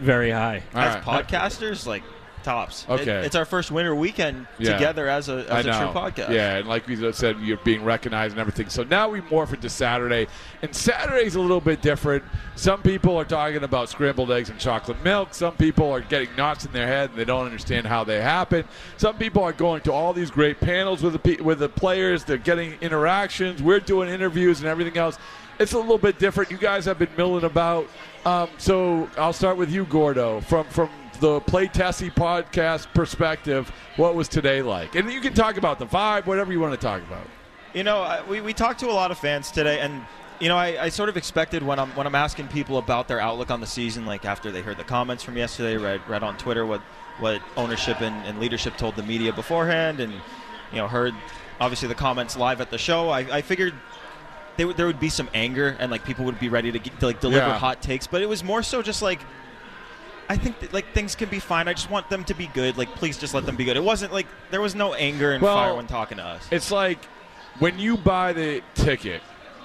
[0.01, 0.65] Very high.
[0.75, 1.27] All As right.
[1.27, 2.03] podcasters, like
[2.45, 2.87] tops.
[2.89, 3.03] Okay.
[3.11, 4.75] It- it's our first winter weekend Yeah.
[4.75, 6.31] together as a as a true podcast.
[6.31, 8.69] Yeah, and like we said, you're being recognized and everything.
[8.69, 10.29] So now we morph into Saturday,
[10.63, 12.23] and Saturday's a little bit different.
[12.55, 15.35] Some people are talking about scrambled eggs and chocolate milk.
[15.35, 18.65] Some people are getting knots in their head and they don't understand how they happen.
[18.97, 22.23] Some people are going to all these great panels with the with the players.
[22.25, 23.63] They're getting interactions.
[23.63, 25.19] We're doing interviews and everything else.
[25.59, 26.51] It's a little bit different.
[26.51, 27.87] You guys have been milling about.
[28.27, 33.71] Um, so I'll start with you, Gordo, from from the Play Tessie podcast perspective.
[33.97, 34.95] What was today like?
[34.95, 37.27] And you can talk about the vibe, whatever you want to talk about.
[37.73, 40.03] You know, I- we, we talked to a lot of fans today, and
[40.41, 43.21] you know, I, I sort of expected when I'm when I'm asking people about their
[43.21, 46.37] outlook on the season, like after they heard the comments from yesterday, read read on
[46.37, 46.81] Twitter what
[47.21, 51.15] what ownership and, and leadership told the media beforehand, and you know, heard
[51.61, 53.09] obviously the comments live at the show.
[53.11, 53.75] I, I figured.
[54.57, 57.01] They would, there would be some anger and like people would be ready to, get,
[57.01, 57.59] to like deliver Yeah.
[57.59, 59.19] hot takes, but it was more so just like
[60.29, 61.69] I think that, like things can be fine.
[61.69, 62.77] I just want them to be good.
[62.79, 63.77] Like please just let them be good.
[63.77, 66.47] It wasn't like there was no anger and Well, fire when talking to us.
[66.51, 67.05] It's like
[67.59, 69.23] when you buy the ticket,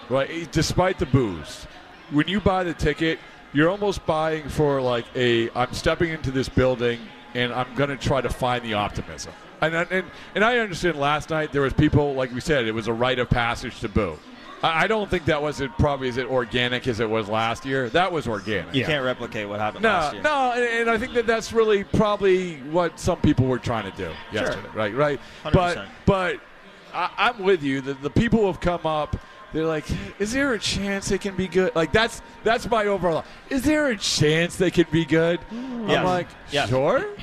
[0.09, 0.29] right?
[0.29, 1.65] Eh, despite the booze,
[2.11, 3.19] when you buy the ticket,
[3.53, 6.99] you're almost buying for like a I'm stepping into this building
[7.33, 9.33] and I'm going to try to find the optimism.
[9.61, 12.87] And, and and I understand last night there was people like we said it was
[12.87, 14.17] a rite of passage to boo.
[14.63, 17.89] I I don't think that was it probably as organic as it was last year.
[17.89, 18.73] That was organic.
[18.75, 20.23] You can't replicate what happened No, last year.
[20.23, 23.97] no, and, and I think that that's really probably what some people were trying to
[23.97, 24.93] do yesterday, right?
[24.95, 25.19] Right.
[25.45, 25.53] 100%.
[25.53, 26.39] But but
[26.93, 27.81] I, I'm with you.
[27.81, 29.15] The, the people who have come up,
[29.53, 29.85] they're like,
[30.19, 31.75] is there a chance they can be good?
[31.75, 33.23] Like that's that's my overall.
[33.49, 35.39] Is there a chance they can be good?
[35.51, 36.69] I'm like, Yes.
[36.69, 37.05] sure.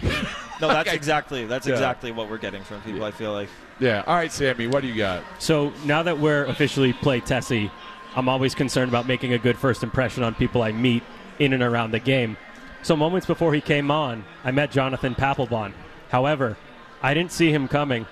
[0.58, 0.96] No, that's Okay.
[0.96, 1.74] exactly that's Yeah.
[1.74, 3.04] exactly what we're getting from people.
[3.04, 3.50] I feel like.
[3.78, 4.02] Yeah.
[4.06, 5.22] All right, Sammy, what do you got?
[5.38, 7.70] So now that we're officially play Tessie,
[8.14, 11.02] I'm always concerned about making a good first impression on people I meet
[11.38, 12.38] in and around the game.
[12.82, 15.74] So moments before he came on, I met Jonathan Papelbon.
[16.08, 16.56] However,
[17.02, 18.06] I didn't see him coming,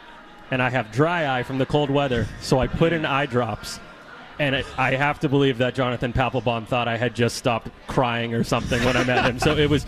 [0.50, 3.80] and I have dry eye from the cold weather, so I put in eye drops.
[4.38, 8.34] And it, I have to believe that Jonathan Papelbon thought I had just stopped crying
[8.34, 9.38] or something when I met him.
[9.38, 9.86] So it was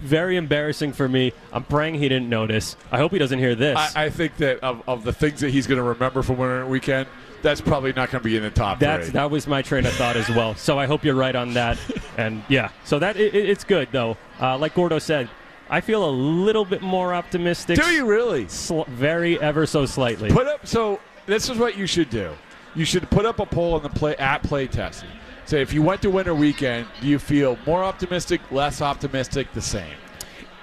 [0.00, 1.32] very embarrassing for me.
[1.52, 2.76] I'm praying he didn't notice.
[2.92, 3.76] I hope he doesn't hear this.
[3.96, 6.64] I, I think that of, of the things that he's going to remember from Winter
[6.66, 7.08] Weekend,
[7.42, 9.12] that's probably not going to be in the top That's three.
[9.14, 10.54] that was my train of thought as well.
[10.54, 11.78] So I hope you're right on that.
[12.16, 14.16] And yeah, so that it, it- it's good though.
[14.40, 15.28] Uh, like Gordo said,
[15.70, 17.78] I feel a little bit more optimistic.
[17.80, 18.48] Do you really?
[18.48, 20.30] Sl- very ever so slightly.
[20.30, 20.66] Put up.
[20.66, 22.32] So this is what you should do.
[22.78, 25.10] You should put up a poll on the play at play testing.
[25.46, 29.60] Say if you went to Winter Weekend, do you feel more optimistic, less optimistic, the
[29.60, 29.96] same?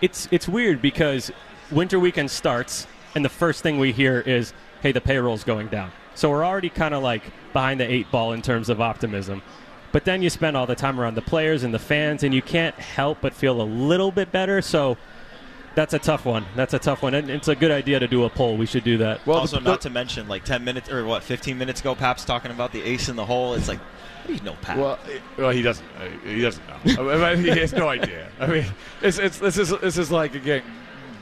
[0.01, 1.29] It's it's weird because
[1.71, 5.91] winter weekend starts and the first thing we hear is, "Hey, the payroll's going down."
[6.13, 9.41] So we're already kind of like behind the eight ball in terms of optimism.
[9.91, 12.41] But then you spend all the time around the players and the fans, and you
[12.41, 14.61] can't help but feel a little bit better.
[14.61, 14.95] So
[15.75, 16.45] that's a tough one.
[16.55, 18.57] That's a tough one, and it's a good idea to do a poll.
[18.57, 19.25] We should do that.
[19.25, 22.51] Well, also, not to mention, like ten minutes or what, fifteen minutes ago, Pap's talking
[22.51, 23.53] about the ace in the hole.
[23.53, 24.77] It's like, how do you know Pap?
[24.77, 24.99] Well,
[25.37, 25.85] well, he doesn't.
[25.99, 27.09] uh, He doesn't know.
[27.11, 28.29] I mean, he has no idea.
[28.39, 28.65] I mean,
[29.01, 30.63] it's, it's this is this is like again,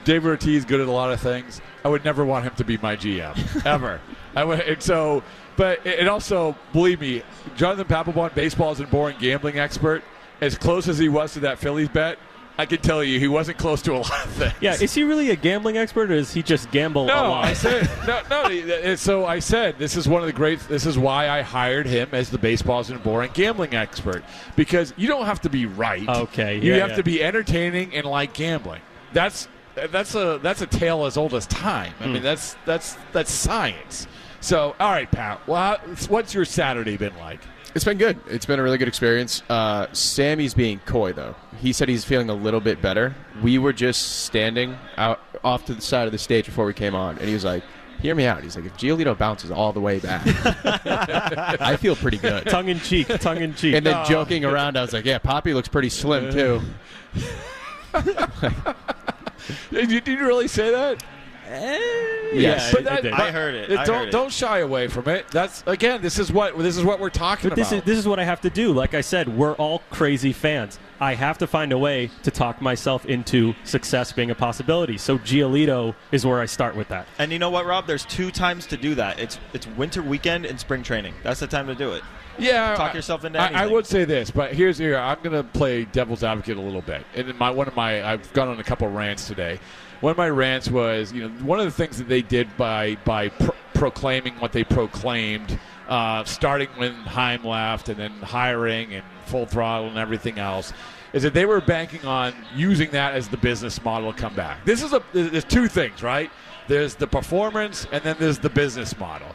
[0.06, 1.60] David Ortiz good at a lot of things.
[1.84, 4.00] I would never want him to be my GM ever.
[4.36, 4.62] I would.
[4.62, 5.24] And so,
[5.58, 7.24] but it it also believe me,
[7.56, 10.04] Jonathan Papelbon, baseball is a boring gambling expert.
[10.42, 12.18] As close as he was to that Phillies bet,
[12.58, 14.54] I can tell you he wasn't close to a lot of things.
[14.62, 17.46] Yeah, is he really a gambling expert, or does he just gamble a No, lot?
[17.46, 18.96] I said no, no.
[18.96, 20.60] So I said this is one of the great.
[20.70, 24.24] This is why I hired him as the baseball isn't boring gambling expert
[24.56, 26.08] because you don't have to be right.
[26.08, 26.96] Okay, you yeah, have yeah.
[26.98, 28.82] to be entertaining and like gambling.
[29.14, 31.94] That's that's a that's a tale as old as time.
[32.00, 32.14] I Hmm.
[32.14, 34.06] mean that's that's that's science.
[34.42, 35.42] So all right, Pat.
[35.48, 35.78] Well, how-
[36.10, 37.40] what's your Saturday been like?
[37.76, 38.20] It's been good.
[38.28, 39.42] It's been a really good experience.
[39.50, 41.36] Uh, Sammy's being coy though.
[41.60, 43.16] He said he's feeling a little bit better.
[43.42, 46.94] We were just standing out off to the side of the stage before we came
[46.94, 47.64] on, and he was like,
[48.02, 50.22] "Hear me out." He's like, "If Giolito bounces all the way back,
[51.62, 53.74] I feel pretty good." tongue in cheek, tongue in cheek.
[53.76, 54.06] And then No.
[54.06, 56.62] joking around, I was like, "Yeah, Poppy looks pretty slim too."
[59.72, 61.04] Did you, did you really say that?
[62.34, 62.74] Yes.
[62.74, 63.72] but that, I heard it.
[63.78, 64.12] I don't heard it.
[64.12, 65.28] don't shy away from it.
[65.30, 66.02] That's again.
[66.02, 67.78] This is what this is what we're talking But this about.
[67.80, 68.74] is this is what I have to do.
[68.74, 70.80] Like I said, we're all crazy fans.
[71.00, 74.98] I have to find a way to talk myself into success being a possibility.
[74.98, 77.06] So Giolito is where I start with that.
[77.20, 77.88] And you know what, Rob?
[77.88, 79.20] There's two times to do that.
[79.20, 81.14] It's it's winter weekend and spring training.
[81.24, 82.04] That's the time to do it.
[82.40, 83.62] Yeah, Talk I- yourself into I, anything.
[83.62, 84.98] I would say this, but here's here.
[84.98, 87.06] I'm going to play devil's advocate a little bit.
[87.14, 89.60] And in my one of my, I've gone on a couple rants today.
[90.02, 92.96] One of my rants was, you know, one of the things that they did by
[93.06, 99.04] by pro- proclaiming what they proclaimed uh, starting when Chaim left and then hiring and
[99.26, 100.72] full throttle and everything else,
[101.14, 104.64] is that they were banking on using that as the business model to come back.
[104.66, 106.30] This is a there's two things, right?
[106.68, 109.28] There's the performance and then there's the business model.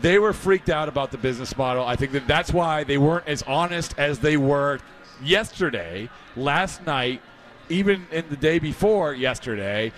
[0.00, 1.84] They were freaked out about the business model.
[1.84, 4.80] I think that that's why they weren't as honest as they were
[5.22, 7.22] yesterday, last night,
[7.68, 9.92] even in the day before yesterday,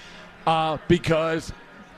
[0.47, 1.53] uh, because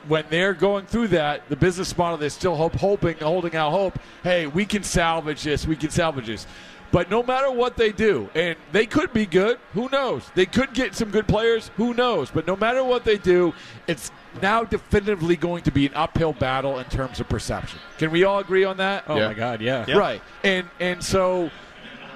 [0.07, 3.99] when they're going through that, the business model, they're still hope, hoping, holding out hope.
[4.23, 5.67] Hey, we can salvage this.
[5.67, 6.47] We can salvage this.
[6.91, 10.31] But no matter what they do, and they could be good, who knows?
[10.35, 12.31] They could get some good players, who knows?
[12.31, 13.53] But no matter what they do,
[13.87, 17.79] it's now definitively going to be an uphill battle in terms of perception.
[17.99, 19.05] Can we all agree on that?
[19.07, 19.91] Oh my God, yeah.
[19.93, 20.23] Right.
[20.45, 21.51] And and so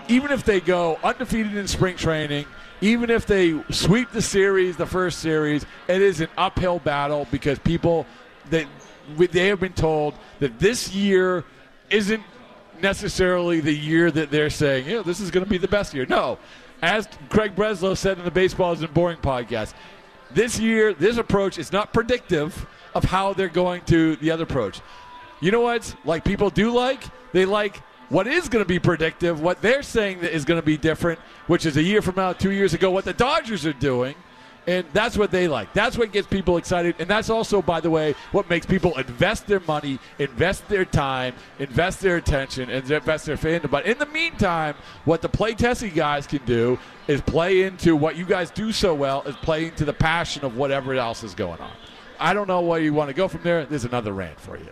[0.09, 2.47] even if they go undefeated in spring training,
[2.83, 7.59] even if they sweep the series, the first series, it is an uphill battle because
[7.61, 8.07] people
[8.51, 8.67] that
[9.17, 11.45] they have been told that this year
[11.91, 12.23] isn't
[12.83, 16.05] necessarily the year that they're saying, yeah, this is going to be the best year.
[16.07, 16.39] No.
[16.83, 19.75] As Craig Breslow said in the Baseball Isn't Boring podcast,
[20.33, 24.81] this year, this approach is not predictive of how they're going to the other approach.
[25.41, 25.95] You know what?
[26.05, 27.05] Like people do like?
[27.33, 27.81] They like
[28.13, 31.19] what is going to be predictive, what they're saying that is going to be different,
[31.47, 34.15] which is a year from now, two years ago, what the Dodgers are doing.
[34.67, 35.73] And that's what they like.
[35.73, 36.95] That's what gets people excited.
[37.01, 41.35] And that's also, by the way, what makes people invest their money, invest their time,
[41.59, 43.71] invest their attention, and invest their fandom.
[43.71, 48.15] But in the meantime, what the Play Tessie guys can do is play into what
[48.15, 51.61] you guys do so well, is play into the passion of whatever else is going
[51.61, 51.73] on.
[52.21, 53.65] I don't know where you want to go from there.
[53.65, 54.69] There's another rant for you.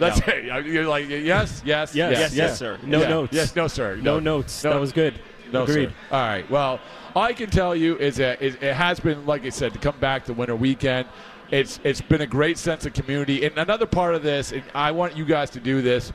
[0.00, 0.44] That's it.
[0.66, 2.78] You're like, yes, yes, Yes, yes, yes, yes, sir.
[2.82, 3.08] No Yeah.
[3.08, 3.32] notes.
[3.32, 3.96] Yes, no, sir.
[3.96, 4.62] No notes.
[4.62, 5.20] That was good.
[5.52, 5.88] No, Agreed.
[5.90, 5.94] sir.
[6.12, 6.48] All right.
[6.50, 6.80] Well,
[7.14, 9.78] all I can tell you is that it, it has been, like I said, to
[9.78, 11.08] come back to winter weekend.
[11.50, 13.44] It's it's been a great sense of community.
[13.44, 16.12] And another part of this, and I want you guys to do this.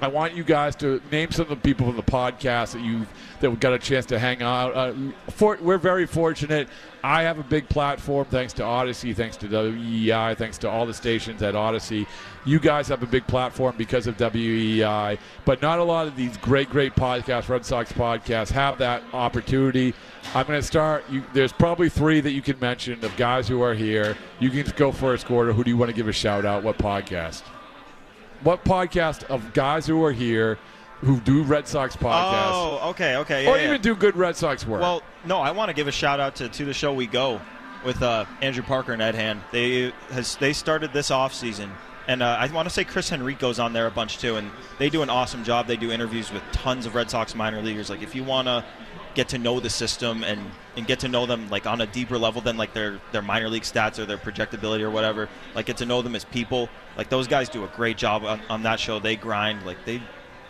[0.00, 3.08] I want you guys to name some of the people from the podcast that you've
[3.40, 4.74] that got a chance to hang out.
[4.74, 4.94] Uh,
[5.30, 6.68] for, we're very fortunate.
[7.02, 10.94] I have a big platform thanks to Audacy, thanks to WEEI, thanks to all the
[10.94, 12.06] stations at Audacy.
[12.44, 16.36] You guys have a big platform because of WEEI, but not a lot of these
[16.38, 19.94] great, great podcasts, Red Sox podcasts, have that opportunity.
[20.34, 21.04] I'm going to start.
[21.10, 24.16] You, there's probably three that you can mention of guys who are here.
[24.40, 25.52] You can go first, Gordo.
[25.52, 26.62] Who do you want to give a shout out?
[26.62, 27.42] What podcast?
[28.42, 30.58] What podcast of guys who are here
[31.00, 32.50] who do Red Sox podcasts?
[32.52, 33.44] Oh, okay, okay.
[33.44, 33.68] Yeah, or yeah.
[33.68, 34.80] even do good Red Sox work.
[34.80, 37.40] Well, no, I want to give a shout out to, to the show we go
[37.84, 39.40] with uh, Andrew Parker and Ed Hand.
[39.52, 41.70] They has they started this off season,
[42.06, 44.90] and uh, I want to say Chris Henrico's on there a bunch too, and they
[44.90, 45.66] do an awesome job.
[45.66, 47.90] They do interviews with tons of Red Sox minor leaguers.
[47.90, 48.64] Like if you want to
[49.14, 50.40] get to know the system and,
[50.76, 53.48] and get to know them like on a deeper level than like their their minor
[53.48, 56.68] league stats or their projectability or whatever, like get to know them as people.
[56.96, 58.98] Like those guys do a great job on, on that show.
[58.98, 60.02] They grind like they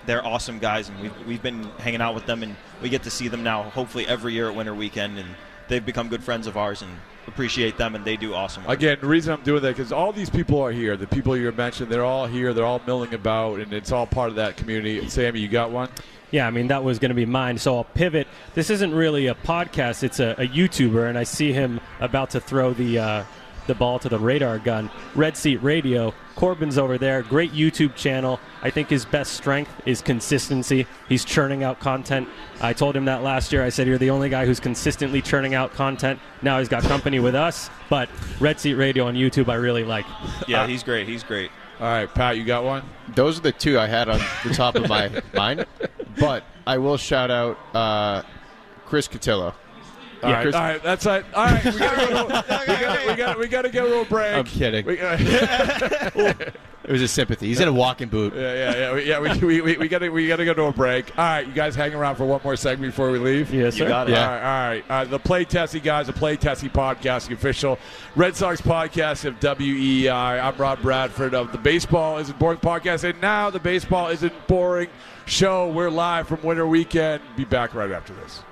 [0.07, 3.11] they're awesome guys, and we've, we've been hanging out with them, and we get to
[3.11, 5.29] see them now, hopefully every year at Winter Weekend, and
[5.69, 6.91] they've become good friends of ours, and
[7.27, 8.79] appreciate them, and they do awesome work.
[8.79, 10.97] Again, the reason I'm doing that because all these people are here.
[10.97, 12.55] The people you mentioned, they're all here.
[12.55, 15.07] They're all milling about, and it's all part of that community.
[15.09, 15.91] Sammy, you got one?
[16.31, 17.59] Yeah, I mean that was going to be mine.
[17.59, 18.29] So I'll pivot.
[18.55, 22.41] This isn't really a podcast; it's a, a YouTuber, and I see him about to
[22.41, 23.25] throw the uh,
[23.67, 24.91] the ball to the radar gun.
[25.15, 26.13] Red Seat Radio.
[26.35, 27.23] Corbin's over there.
[27.23, 28.39] Great YouTube channel.
[28.63, 30.87] I think his best strength is consistency.
[31.09, 32.29] He's churning out content.
[32.61, 33.65] I told him that last year.
[33.65, 36.21] I said you're the only guy who's consistently churning out content.
[36.43, 40.07] Now he's got company with us, but Red Seat Radio on YouTube I really like.
[40.47, 41.09] Yeah, he's great.
[41.09, 41.51] He's great.
[41.81, 42.83] All right, Pat, you got one?
[43.15, 45.67] Those are the two I had on the top of my mind.
[46.21, 48.23] But I will shout out uh,
[48.87, 49.55] Chris Cotillo.
[50.21, 51.25] All right, all right, that's it.
[51.33, 52.29] All right, we gotta go.
[52.29, 54.35] To, we gotta, we gotta, we gotta go to a break.
[54.35, 54.85] I'm kidding.
[54.85, 55.17] We, uh,
[56.85, 57.49] It was a sympathy.
[57.49, 58.33] He's in a walking boot.
[58.35, 58.95] Yeah, yeah, yeah.
[58.95, 61.11] We, yeah, we, we, we, we gotta we gotta go to a break.
[61.19, 63.53] All right, you guys hang around for one more segment before we leave.
[63.53, 63.89] Yes, You sir.
[63.89, 64.17] got it.
[64.17, 64.85] All right, all right.
[64.89, 67.79] Uh, the Play Tessie guys, the Play Tessie podcast, the official
[68.17, 70.43] Red Sox podcast of WEEI.
[70.43, 74.89] I'm Rob Bradford of the Baseball Isn't Boring podcast, and now the Baseball Isn't Boring
[75.29, 75.69] show.
[75.69, 77.23] We're live from Winter Weekend.
[77.37, 78.43] Be back right after this.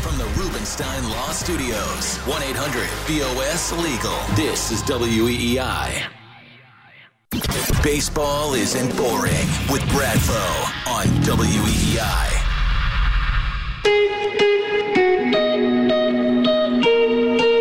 [0.00, 4.18] From the Rubenstein Law Studios, 1 800 BOS Legal.
[4.36, 6.08] This is WEEI.
[7.82, 12.48] Baseball isn't boring with Brad Bradfo on WEEI.
[17.24, 17.57] Right,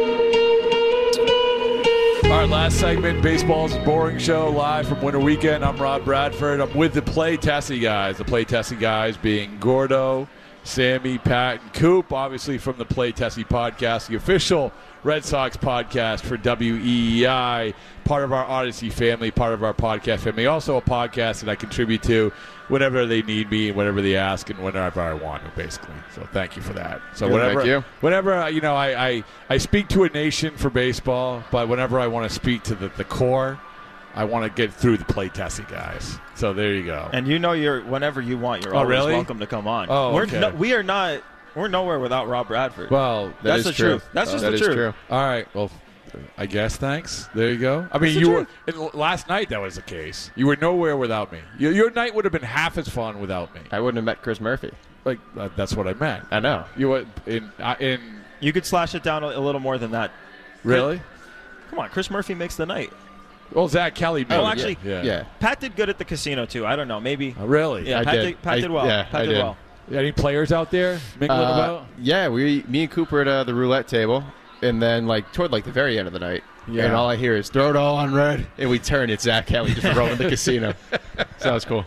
[2.68, 5.64] last segment, Baseball's Boring Show, live from Winter Weekend.
[5.64, 6.60] I'm Rob Bradford.
[6.60, 8.18] I'm with the Play Tessie guys.
[8.18, 10.28] The Play Tessie guys being Gordo,
[10.68, 16.22] Sammy, Pat, and Coop, obviously from the Play Tessie podcast, the official Red Sox podcast
[16.22, 20.46] for WEEI, part of our Audacy family, part of our podcast family.
[20.46, 22.34] Also, a podcast that I contribute to
[22.68, 25.96] whenever they need me, whenever they ask, and whenever I want to, basically.
[26.14, 27.02] So, thank you for that.
[27.16, 27.84] So, Good, whenever, you.
[28.02, 31.98] whenever uh, you know, I, I, I speak to a nation for baseball, but whenever
[31.98, 33.58] I want to speak to the, the core,
[34.18, 36.18] I want to get through the Play Tessie guys.
[36.36, 37.10] So, there you go.
[37.14, 39.14] And you know, you're whenever you want, you're Oh, always really?
[39.14, 39.88] welcome to come on.
[39.90, 40.40] Oh, we're okay.
[40.40, 41.22] no, we are not.
[41.56, 42.92] We're nowhere without Rob Bradford.
[42.92, 44.08] Well, that's the truth.
[44.14, 44.96] That's just the truth.
[45.10, 45.48] All right.
[45.56, 45.72] Well,
[46.38, 47.28] I guess thanks.
[47.36, 47.88] There you go.
[47.92, 48.94] I mean, That's the you were truth.
[48.94, 49.50] and last night.
[49.50, 50.32] That was the case.
[50.36, 51.40] You were nowhere without me.
[51.60, 53.62] Your, your night would have been half as fun without me.
[53.72, 54.72] I wouldn't have met Chris Murphy.
[55.06, 56.26] Like uh, that's what I meant.
[56.32, 56.66] I know.
[56.76, 58.00] You would in uh, in
[58.40, 60.12] You could slash it down a, a little more than that.
[60.64, 61.02] really?
[61.70, 62.92] Come on, Chris Murphy makes the night.
[63.54, 64.26] Well, Zack Kelly.
[64.30, 65.02] Oh, actually, yeah.
[65.04, 65.24] Yeah.
[65.40, 66.66] Pat did good at the casino too.
[66.66, 67.36] I don't know, maybe.
[67.40, 67.90] Oh, really?
[67.90, 68.24] Yeah, I Pat did.
[68.26, 68.42] did.
[68.42, 68.86] Pat I- did well.
[68.86, 69.38] yeah, Pat I did, did.
[69.44, 69.58] well.
[69.92, 71.86] Any players out there mingling Uh, about?
[71.98, 74.22] yeah, we, me and Cooper at uh, the roulette table,
[74.62, 76.86] and then like toward like the very end of the night, Yeah.
[76.86, 79.10] and all I hear is "throw it all on red," and we turn.
[79.10, 80.74] it Zack Kelly just rolling the casino.
[80.92, 80.98] So
[81.40, 81.86] that was cool.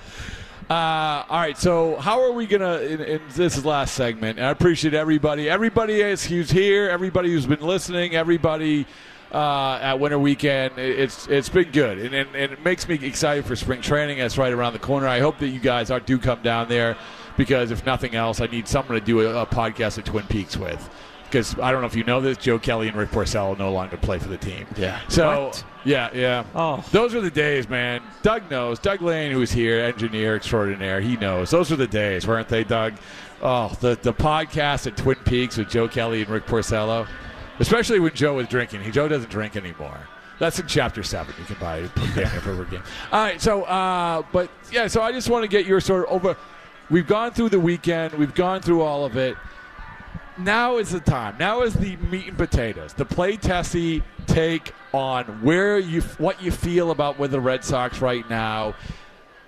[0.71, 4.39] Uh, all right, so how are we gonna in, in this last segment?
[4.39, 8.87] And I appreciate everybody, everybody is who's here, everybody who's been listening, everybody
[9.33, 10.79] uh, at Winter Weekend.
[10.79, 14.19] It's it's been good, and, and, and it makes me excited for spring training.
[14.19, 15.07] That's right around the corner.
[15.07, 16.97] I hope that you guys are, do come down there
[17.37, 20.57] because if nothing else, I need someone to do a, a podcast at Twin Peaks
[20.57, 20.89] with.
[21.25, 23.97] Because I don't know if you know this, Joe Kelly and Rick Porcello no longer
[23.97, 24.67] play for the team.
[24.77, 25.01] Yeah.
[25.07, 25.65] So What?
[25.85, 26.45] yeah, yeah.
[26.57, 26.85] Oh.
[26.91, 28.03] Those are the days, man.
[28.23, 28.81] Doug knows.
[28.81, 31.51] Doug Lane, who's here, engineer extraordinaire, he knows.
[31.53, 32.95] Those were the days, weren't they, Doug?
[33.43, 37.07] Oh, the the podcast at Twin Peaks with Joe Kelly and Rick Porcello,
[37.61, 38.83] especially when Joe was drinking.
[38.83, 40.01] He Joe doesn't drink anymore.
[40.41, 41.35] That's in chapter seven.
[41.39, 42.83] You can buy it for game.
[43.13, 46.13] All right, so uh, but yeah, so I just want to get your sort of
[46.13, 46.37] over.
[46.91, 48.15] We've gone through the weekend.
[48.15, 49.37] We've gone through all of it
[50.45, 51.37] now is the time.
[51.39, 52.93] Now is the meat and potatoes.
[52.93, 58.01] The Play Tessie take on where you what you feel about with the Red Sox
[58.01, 58.75] right now.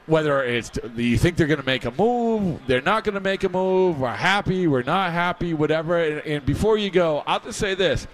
[0.07, 3.45] Whether it's you think they're going to make a move, they're not going to make
[3.45, 6.03] a move, we're happy, we're not happy, whatever.
[6.03, 8.09] And, and before you go, I'll just say this: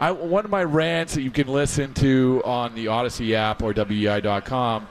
[0.00, 3.74] I, one of my rants that you can listen to on the Audacy app or
[3.74, 4.88] WEEI.com.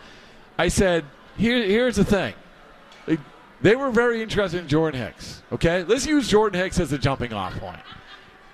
[0.57, 1.05] I said,
[1.37, 2.33] Here, here's the thing.
[3.61, 5.41] They were very interested in Jordan Hicks.
[5.51, 7.79] Okay, let's use Jordan Hicks as a jumping off point.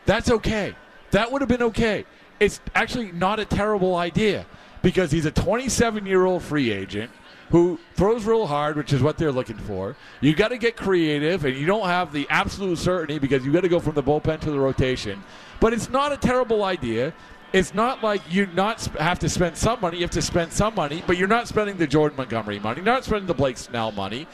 [0.06, 0.76] That's okay.
[1.12, 2.06] That would have been okay.
[2.40, 4.46] It's actually not a terrible idea
[4.82, 7.12] because he's a 27 year old free agent
[7.50, 9.96] who throws real hard, which is what they're looking for.
[10.22, 13.62] You got to get creative, and you don't have the absolute certainty because you got
[13.62, 15.24] to go from the bullpen to the rotation.
[15.60, 17.14] But it's not a terrible idea.
[17.54, 19.98] It's not like you not have to spend some money.
[19.98, 22.78] You have to spend some money, but you're not spending the Jordan Montgomery money.
[22.78, 24.28] You're not spending the Blake Snell money.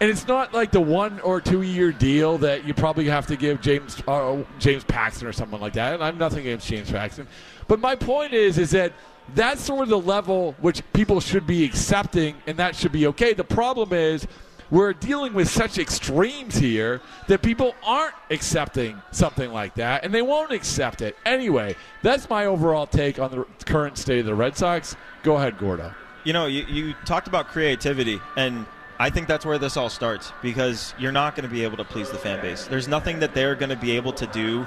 [0.00, 3.36] And it's not like the one or two year deal that you probably have to
[3.36, 5.94] give James uh, James Paxton or someone like that.
[5.94, 7.28] And I'm nothing against James Paxton,
[7.68, 8.92] but my point is is that
[9.34, 13.32] that's sort of the level which people should be accepting, and that should be okay.
[13.32, 14.26] The problem is
[14.70, 20.22] we're dealing with such extremes here that people aren't accepting something like that, and they
[20.22, 21.76] won't accept it anyway.
[22.02, 24.96] That's my overall take on the current state of the Red Sox.
[25.22, 25.94] Go ahead, Gordo.
[26.24, 28.64] You know, you, you talked about creativity, and
[28.98, 31.84] I think that's where this all starts because you're not going to be able to
[31.84, 32.66] please the fan base.
[32.66, 34.66] There's nothing that they're going to be able to do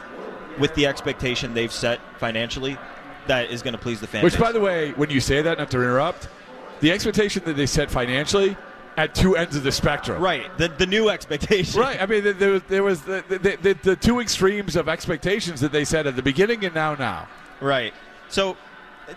[0.60, 2.78] with the expectation they've set financially
[3.28, 4.24] that is going to please the fans.
[4.24, 4.42] Which, base.
[4.42, 6.28] by the way, when you say that, not to interrupt,
[6.82, 8.58] the expectation that they set financially
[8.98, 10.22] at two ends of the spectrum.
[10.22, 10.58] Right.
[10.58, 11.80] The, the new expectation.
[11.82, 12.02] Right.
[12.02, 15.62] I mean, there- there was, there was the, the, the, the two extremes of expectations
[15.62, 17.28] that they set at the beginning and now now.
[17.60, 17.94] Right.
[18.30, 18.58] So,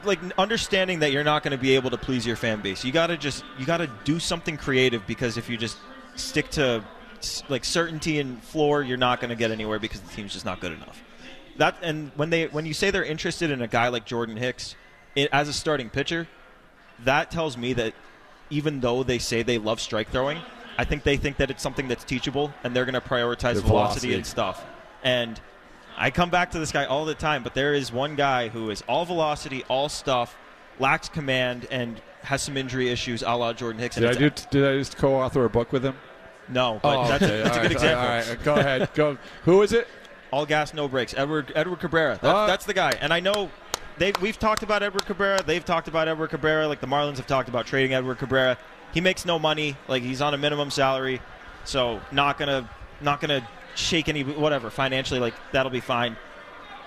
[0.05, 2.93] like understanding that you're not going to be able to please your fan base, you
[2.93, 5.79] got to just you got to do something creative because if you just
[6.15, 6.85] stick to
[7.49, 10.61] like certainty and floor, you're not going to get anywhere because the team's just not
[10.61, 11.03] good enough.
[11.59, 14.75] That and when they when you say they're interested in a guy like Jordan Hicks
[15.17, 16.27] i as a starting pitcher,
[17.05, 17.95] that tells me that
[18.51, 20.39] even though they say they love strike throwing,
[20.79, 23.69] I think they think that it's something that's teachable and they're going to prioritize velocity
[23.69, 24.15] velocity.
[24.15, 24.65] and stuff.
[25.03, 25.41] And
[25.97, 28.71] I come back to this guy all the time, but there is one guy who
[28.71, 30.37] is all velocity, all stuff,
[30.79, 33.97] lacks command, and has some injury issues, a la Jordan Hicks.
[33.97, 35.97] And Did I, do, did I just co author a book with him?
[36.49, 37.43] No, but Oh, that's, okay.
[37.43, 37.73] that's a good right.
[37.73, 38.05] example.
[38.05, 38.45] All right.
[38.45, 38.91] Go ahead.
[38.95, 39.19] Go.
[39.45, 39.89] Who is it?
[40.31, 41.15] All gas, no brakes.
[41.17, 42.19] Edward Edward Cabrera.
[42.21, 42.93] That's, Uh, that's the guy.
[43.01, 43.51] And I know
[43.97, 45.43] they we've talked about Edward Cabrera.
[45.43, 46.69] They've talked about Edward Cabrera.
[46.69, 48.59] Like the Marlins have talked about trading Edward Cabrera.
[48.93, 49.77] He makes no money.
[49.89, 51.21] Like he's on a minimum salary,
[51.65, 52.69] so not gonna
[53.01, 55.21] not gonna shake any whatever financially.
[55.21, 56.17] Like that'll be fine.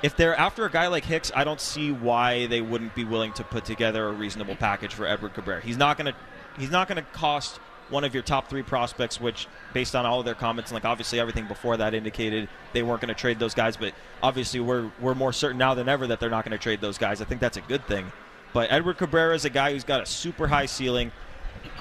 [0.04, 3.34] If they're after a guy like Hicks, I don't see why they wouldn't be willing
[3.34, 5.62] to put together a reasonable package for Edward Cabrera.
[5.62, 6.14] He's not gonna
[6.58, 7.60] he's not gonna cost
[7.92, 10.86] one of your top three prospects, which, based on all of their comments, and like
[10.86, 14.90] obviously everything before that indicated they weren't going to trade those guys, but obviously we're
[15.00, 17.22] we're more certain now than ever that they're not going to trade those guys.
[17.22, 18.12] I think that's a good thing.
[18.54, 21.12] But Edward Cabrera is a guy who's got a super high ceiling,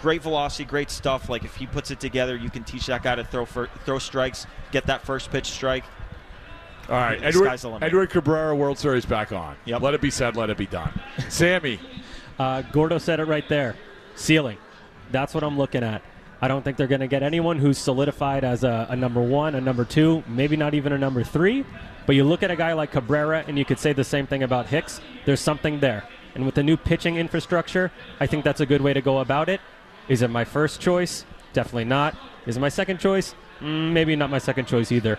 [0.01, 1.29] great velocity, great stuff.
[1.29, 3.99] Like if he puts it together, you can teach that guy to throw for, throw
[3.99, 5.85] strikes, get that first pitch strike.
[6.89, 7.83] All right, Edward, sky's the limit.
[7.85, 9.57] Edward Cabrera World Series back on.
[9.65, 9.81] Yep.
[9.81, 10.93] Let it be said, let it be done.
[11.29, 11.79] Sammy,
[12.39, 13.77] Uh, Gordo said it right there.
[14.17, 14.59] Ceiling.
[15.11, 16.03] That's what I'm looking at.
[16.43, 19.55] I don't think they're going to get anyone who's solidified as a, a number one,
[19.55, 21.67] a number two, maybe not even a number three.
[22.07, 24.43] But you look at a guy like Cabrera, and you could say the same thing
[24.43, 25.01] about Hicks.
[25.27, 26.05] There's something there.
[26.35, 29.49] And with the new pitching infrastructure, I think that's a good way to go about
[29.49, 29.61] it.
[30.09, 31.27] Is it my first choice?
[31.53, 32.17] Definitely not.
[32.47, 33.35] Is it my second choice?
[33.61, 35.19] Mm, maybe not my second choice either.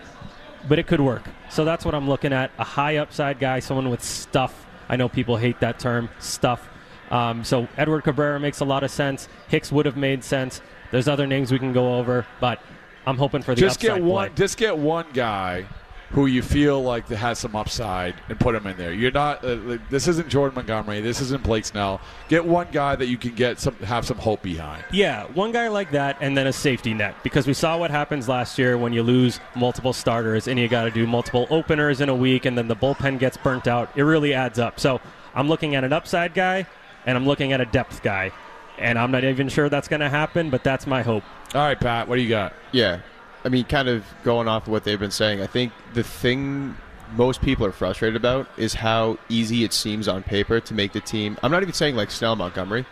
[0.68, 1.22] But it could work.
[1.50, 2.50] So that's what I'm looking at.
[2.58, 4.66] A high upside guy, someone with stuff.
[4.88, 6.68] I know people hate that term, stuff.
[7.12, 9.28] Um, so Edward Cabrera makes a lot of sense.
[9.48, 10.60] Hicks would have made sense.
[10.90, 12.60] There's other names we can go over, but
[13.06, 14.30] I'm hoping for the just get one.
[14.30, 14.36] play.
[14.36, 15.66] Just get one guy
[16.10, 18.92] who you feel like has some upside and put him in there.
[18.92, 19.42] You're not.
[19.44, 21.00] Uh, this isn't Jordan Montgomery.
[21.00, 22.00] This isn't Blake Snell.
[22.28, 24.84] Get one guy that you can get some have some hope behind.
[24.92, 27.14] Yeah, one guy like that, and then a safety net.
[27.22, 30.84] Because we saw what happens last year when you lose multiple starters and you got
[30.84, 33.90] to do multiple openers in a week, and then the bullpen gets burnt out.
[33.96, 34.78] It really adds up.
[34.78, 35.00] So
[35.34, 36.66] I'm looking at an upside guy,
[37.06, 38.32] and I'm looking at a depth guy.
[38.78, 41.24] And I'm not even sure that's going to happen, but that's my hope.
[41.54, 42.54] All right, Pat, what do you got?
[42.72, 43.00] Yeah.
[43.44, 46.76] I mean, kind of going off of what they've been saying, I think the thing
[47.14, 51.00] most people are frustrated about is how easy it seems on paper to make the
[51.00, 51.36] team.
[51.42, 52.86] I'm not even saying like Snell Montgomery,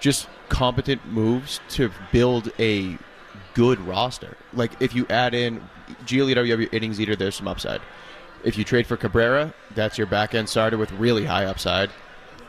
[0.00, 2.98] just competent moves to build a
[3.54, 4.36] good roster.
[4.52, 5.62] Like if you add in
[6.04, 7.80] Giolito, you have your innings eater, there's some upside.
[8.42, 11.90] If you trade for Cabrera, that's your back end starter with really high upside.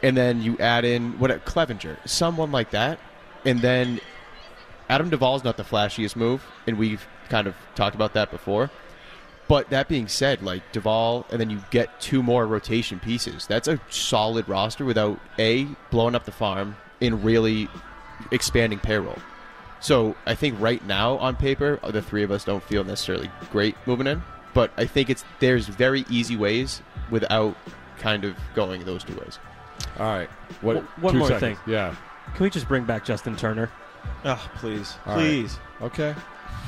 [0.03, 2.99] And then you add in what Clevinger, someone like that,
[3.45, 3.99] and then
[4.89, 8.69] Adam Duvall's not the flashiest move, and we've kind of talked about that before.
[9.47, 13.47] But that being said, like Duvall, and then you get two more rotation pieces.
[13.47, 17.67] That's a solid roster without a blowing up the farm and really
[18.31, 19.17] expanding payroll.
[19.81, 23.75] So I think right now on paper, the three of us don't feel necessarily great
[23.85, 24.23] moving in.
[24.53, 27.55] But I think it's there's very easy ways without
[27.97, 29.39] kind of going those two ways.
[29.99, 30.29] All right.
[30.61, 30.73] What?
[30.75, 31.59] W- one more seconds.
[31.59, 31.71] thing.
[31.71, 31.95] Yeah.
[32.35, 33.69] Can we just bring back Justin Turner?
[34.25, 35.21] Oh, please, All right.
[35.21, 35.59] please.
[35.81, 36.15] Okay.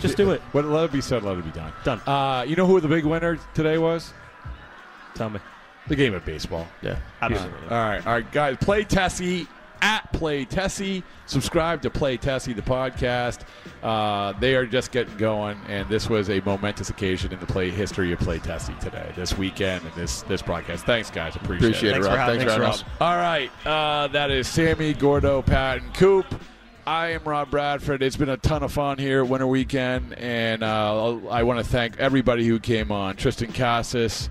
[0.01, 0.41] Just do it.
[0.51, 1.23] What, let it be said.
[1.23, 1.71] Let it be done.
[1.83, 2.01] Done.
[2.05, 4.13] Uh, you know who the big winner today was?
[5.15, 5.39] Tell me.
[5.87, 6.67] The game of baseball.
[6.81, 6.97] Yeah.
[7.21, 7.67] Absolutely.
[7.69, 8.57] All right, all right, guys.
[8.61, 9.47] Play Tessie
[9.83, 11.03] at Play Tessie.
[11.27, 13.41] Subscribe to Play Tessie, the podcast.
[13.83, 17.69] Uh, they are just getting going, and this was a momentous occasion in the play
[17.69, 20.85] history of Play Tessie today, this weekend, and this this broadcast.
[20.85, 21.35] Thanks, guys.
[21.35, 22.17] Appreciate, Appreciate it, Thanks Rob.
[22.17, 22.99] having Thanks for us, having us.
[22.99, 23.01] Rob.
[23.01, 26.25] All right, uh, that is Sammy Gordo, Pat, and Coop.
[26.85, 28.01] I am Rob Bradford.
[28.03, 31.97] It's been a ton of fun here Winter Weekend, and uh, I want to thank
[31.97, 33.15] everybody who came on.
[33.17, 34.29] Tristan Casas,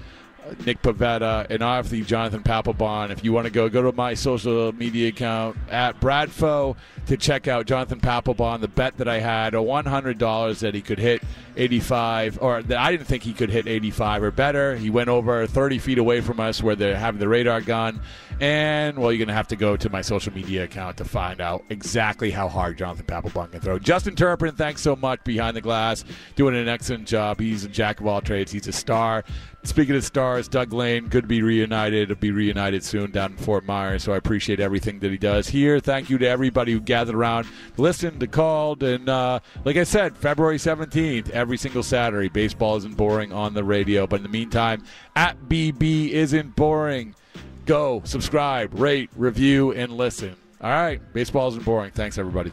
[0.67, 3.11] Nick Pivetta, and obviously Jonathan Papelbon.
[3.11, 6.77] If you want to go, go to my social media account at Bradfo
[7.07, 10.99] to check out Jonathan Papelbon, the bet that I had, a $100 that he could
[10.99, 11.23] hit
[11.57, 14.77] 85, or that I didn't think he could hit 85 or better.
[14.77, 18.01] He went over 30 feet away from us where they're having the radar gun.
[18.43, 21.41] And, well, you're going to have to go to my social media account to find
[21.41, 23.79] out exactly how hard Jonathan Papelbon can throw.
[23.79, 27.39] Justin Turpin, thanks so much behind the glass, doing an excellent job.
[27.39, 28.51] He's a jack of all trades.
[28.51, 29.23] He's a star.
[29.63, 32.09] Speaking of stars, Doug Lane, could be reunited.
[32.09, 35.47] He'll be reunited soon down in Fort Myers, so I appreciate everything that he does
[35.47, 35.79] here.
[35.79, 40.59] Thank you to everybody who gathered around, listened, called, and uh, like I said, February
[40.59, 44.09] 17th, every single Saturday, baseball isn't boring on the radio.
[44.09, 44.83] But in the meantime,
[45.15, 47.15] at BB isn't boring.
[47.67, 50.37] Go, subscribe, rate, review, and listen.
[50.61, 51.91] All right, baseball isn't boring.
[51.91, 52.53] Thanks, everybody.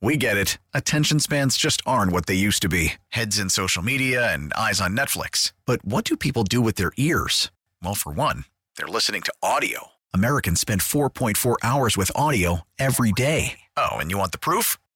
[0.00, 0.58] We get it.
[0.74, 4.80] Attention spans just aren't what they used to be heads in social media and eyes
[4.80, 5.52] on Netflix.
[5.64, 7.52] But what do people do with their ears?
[7.80, 8.44] Well, for one,
[8.76, 9.92] they're listening to audio.
[10.12, 13.60] Americans spend 4.4 hours with audio every day.
[13.76, 14.76] Oh, and you want the proof?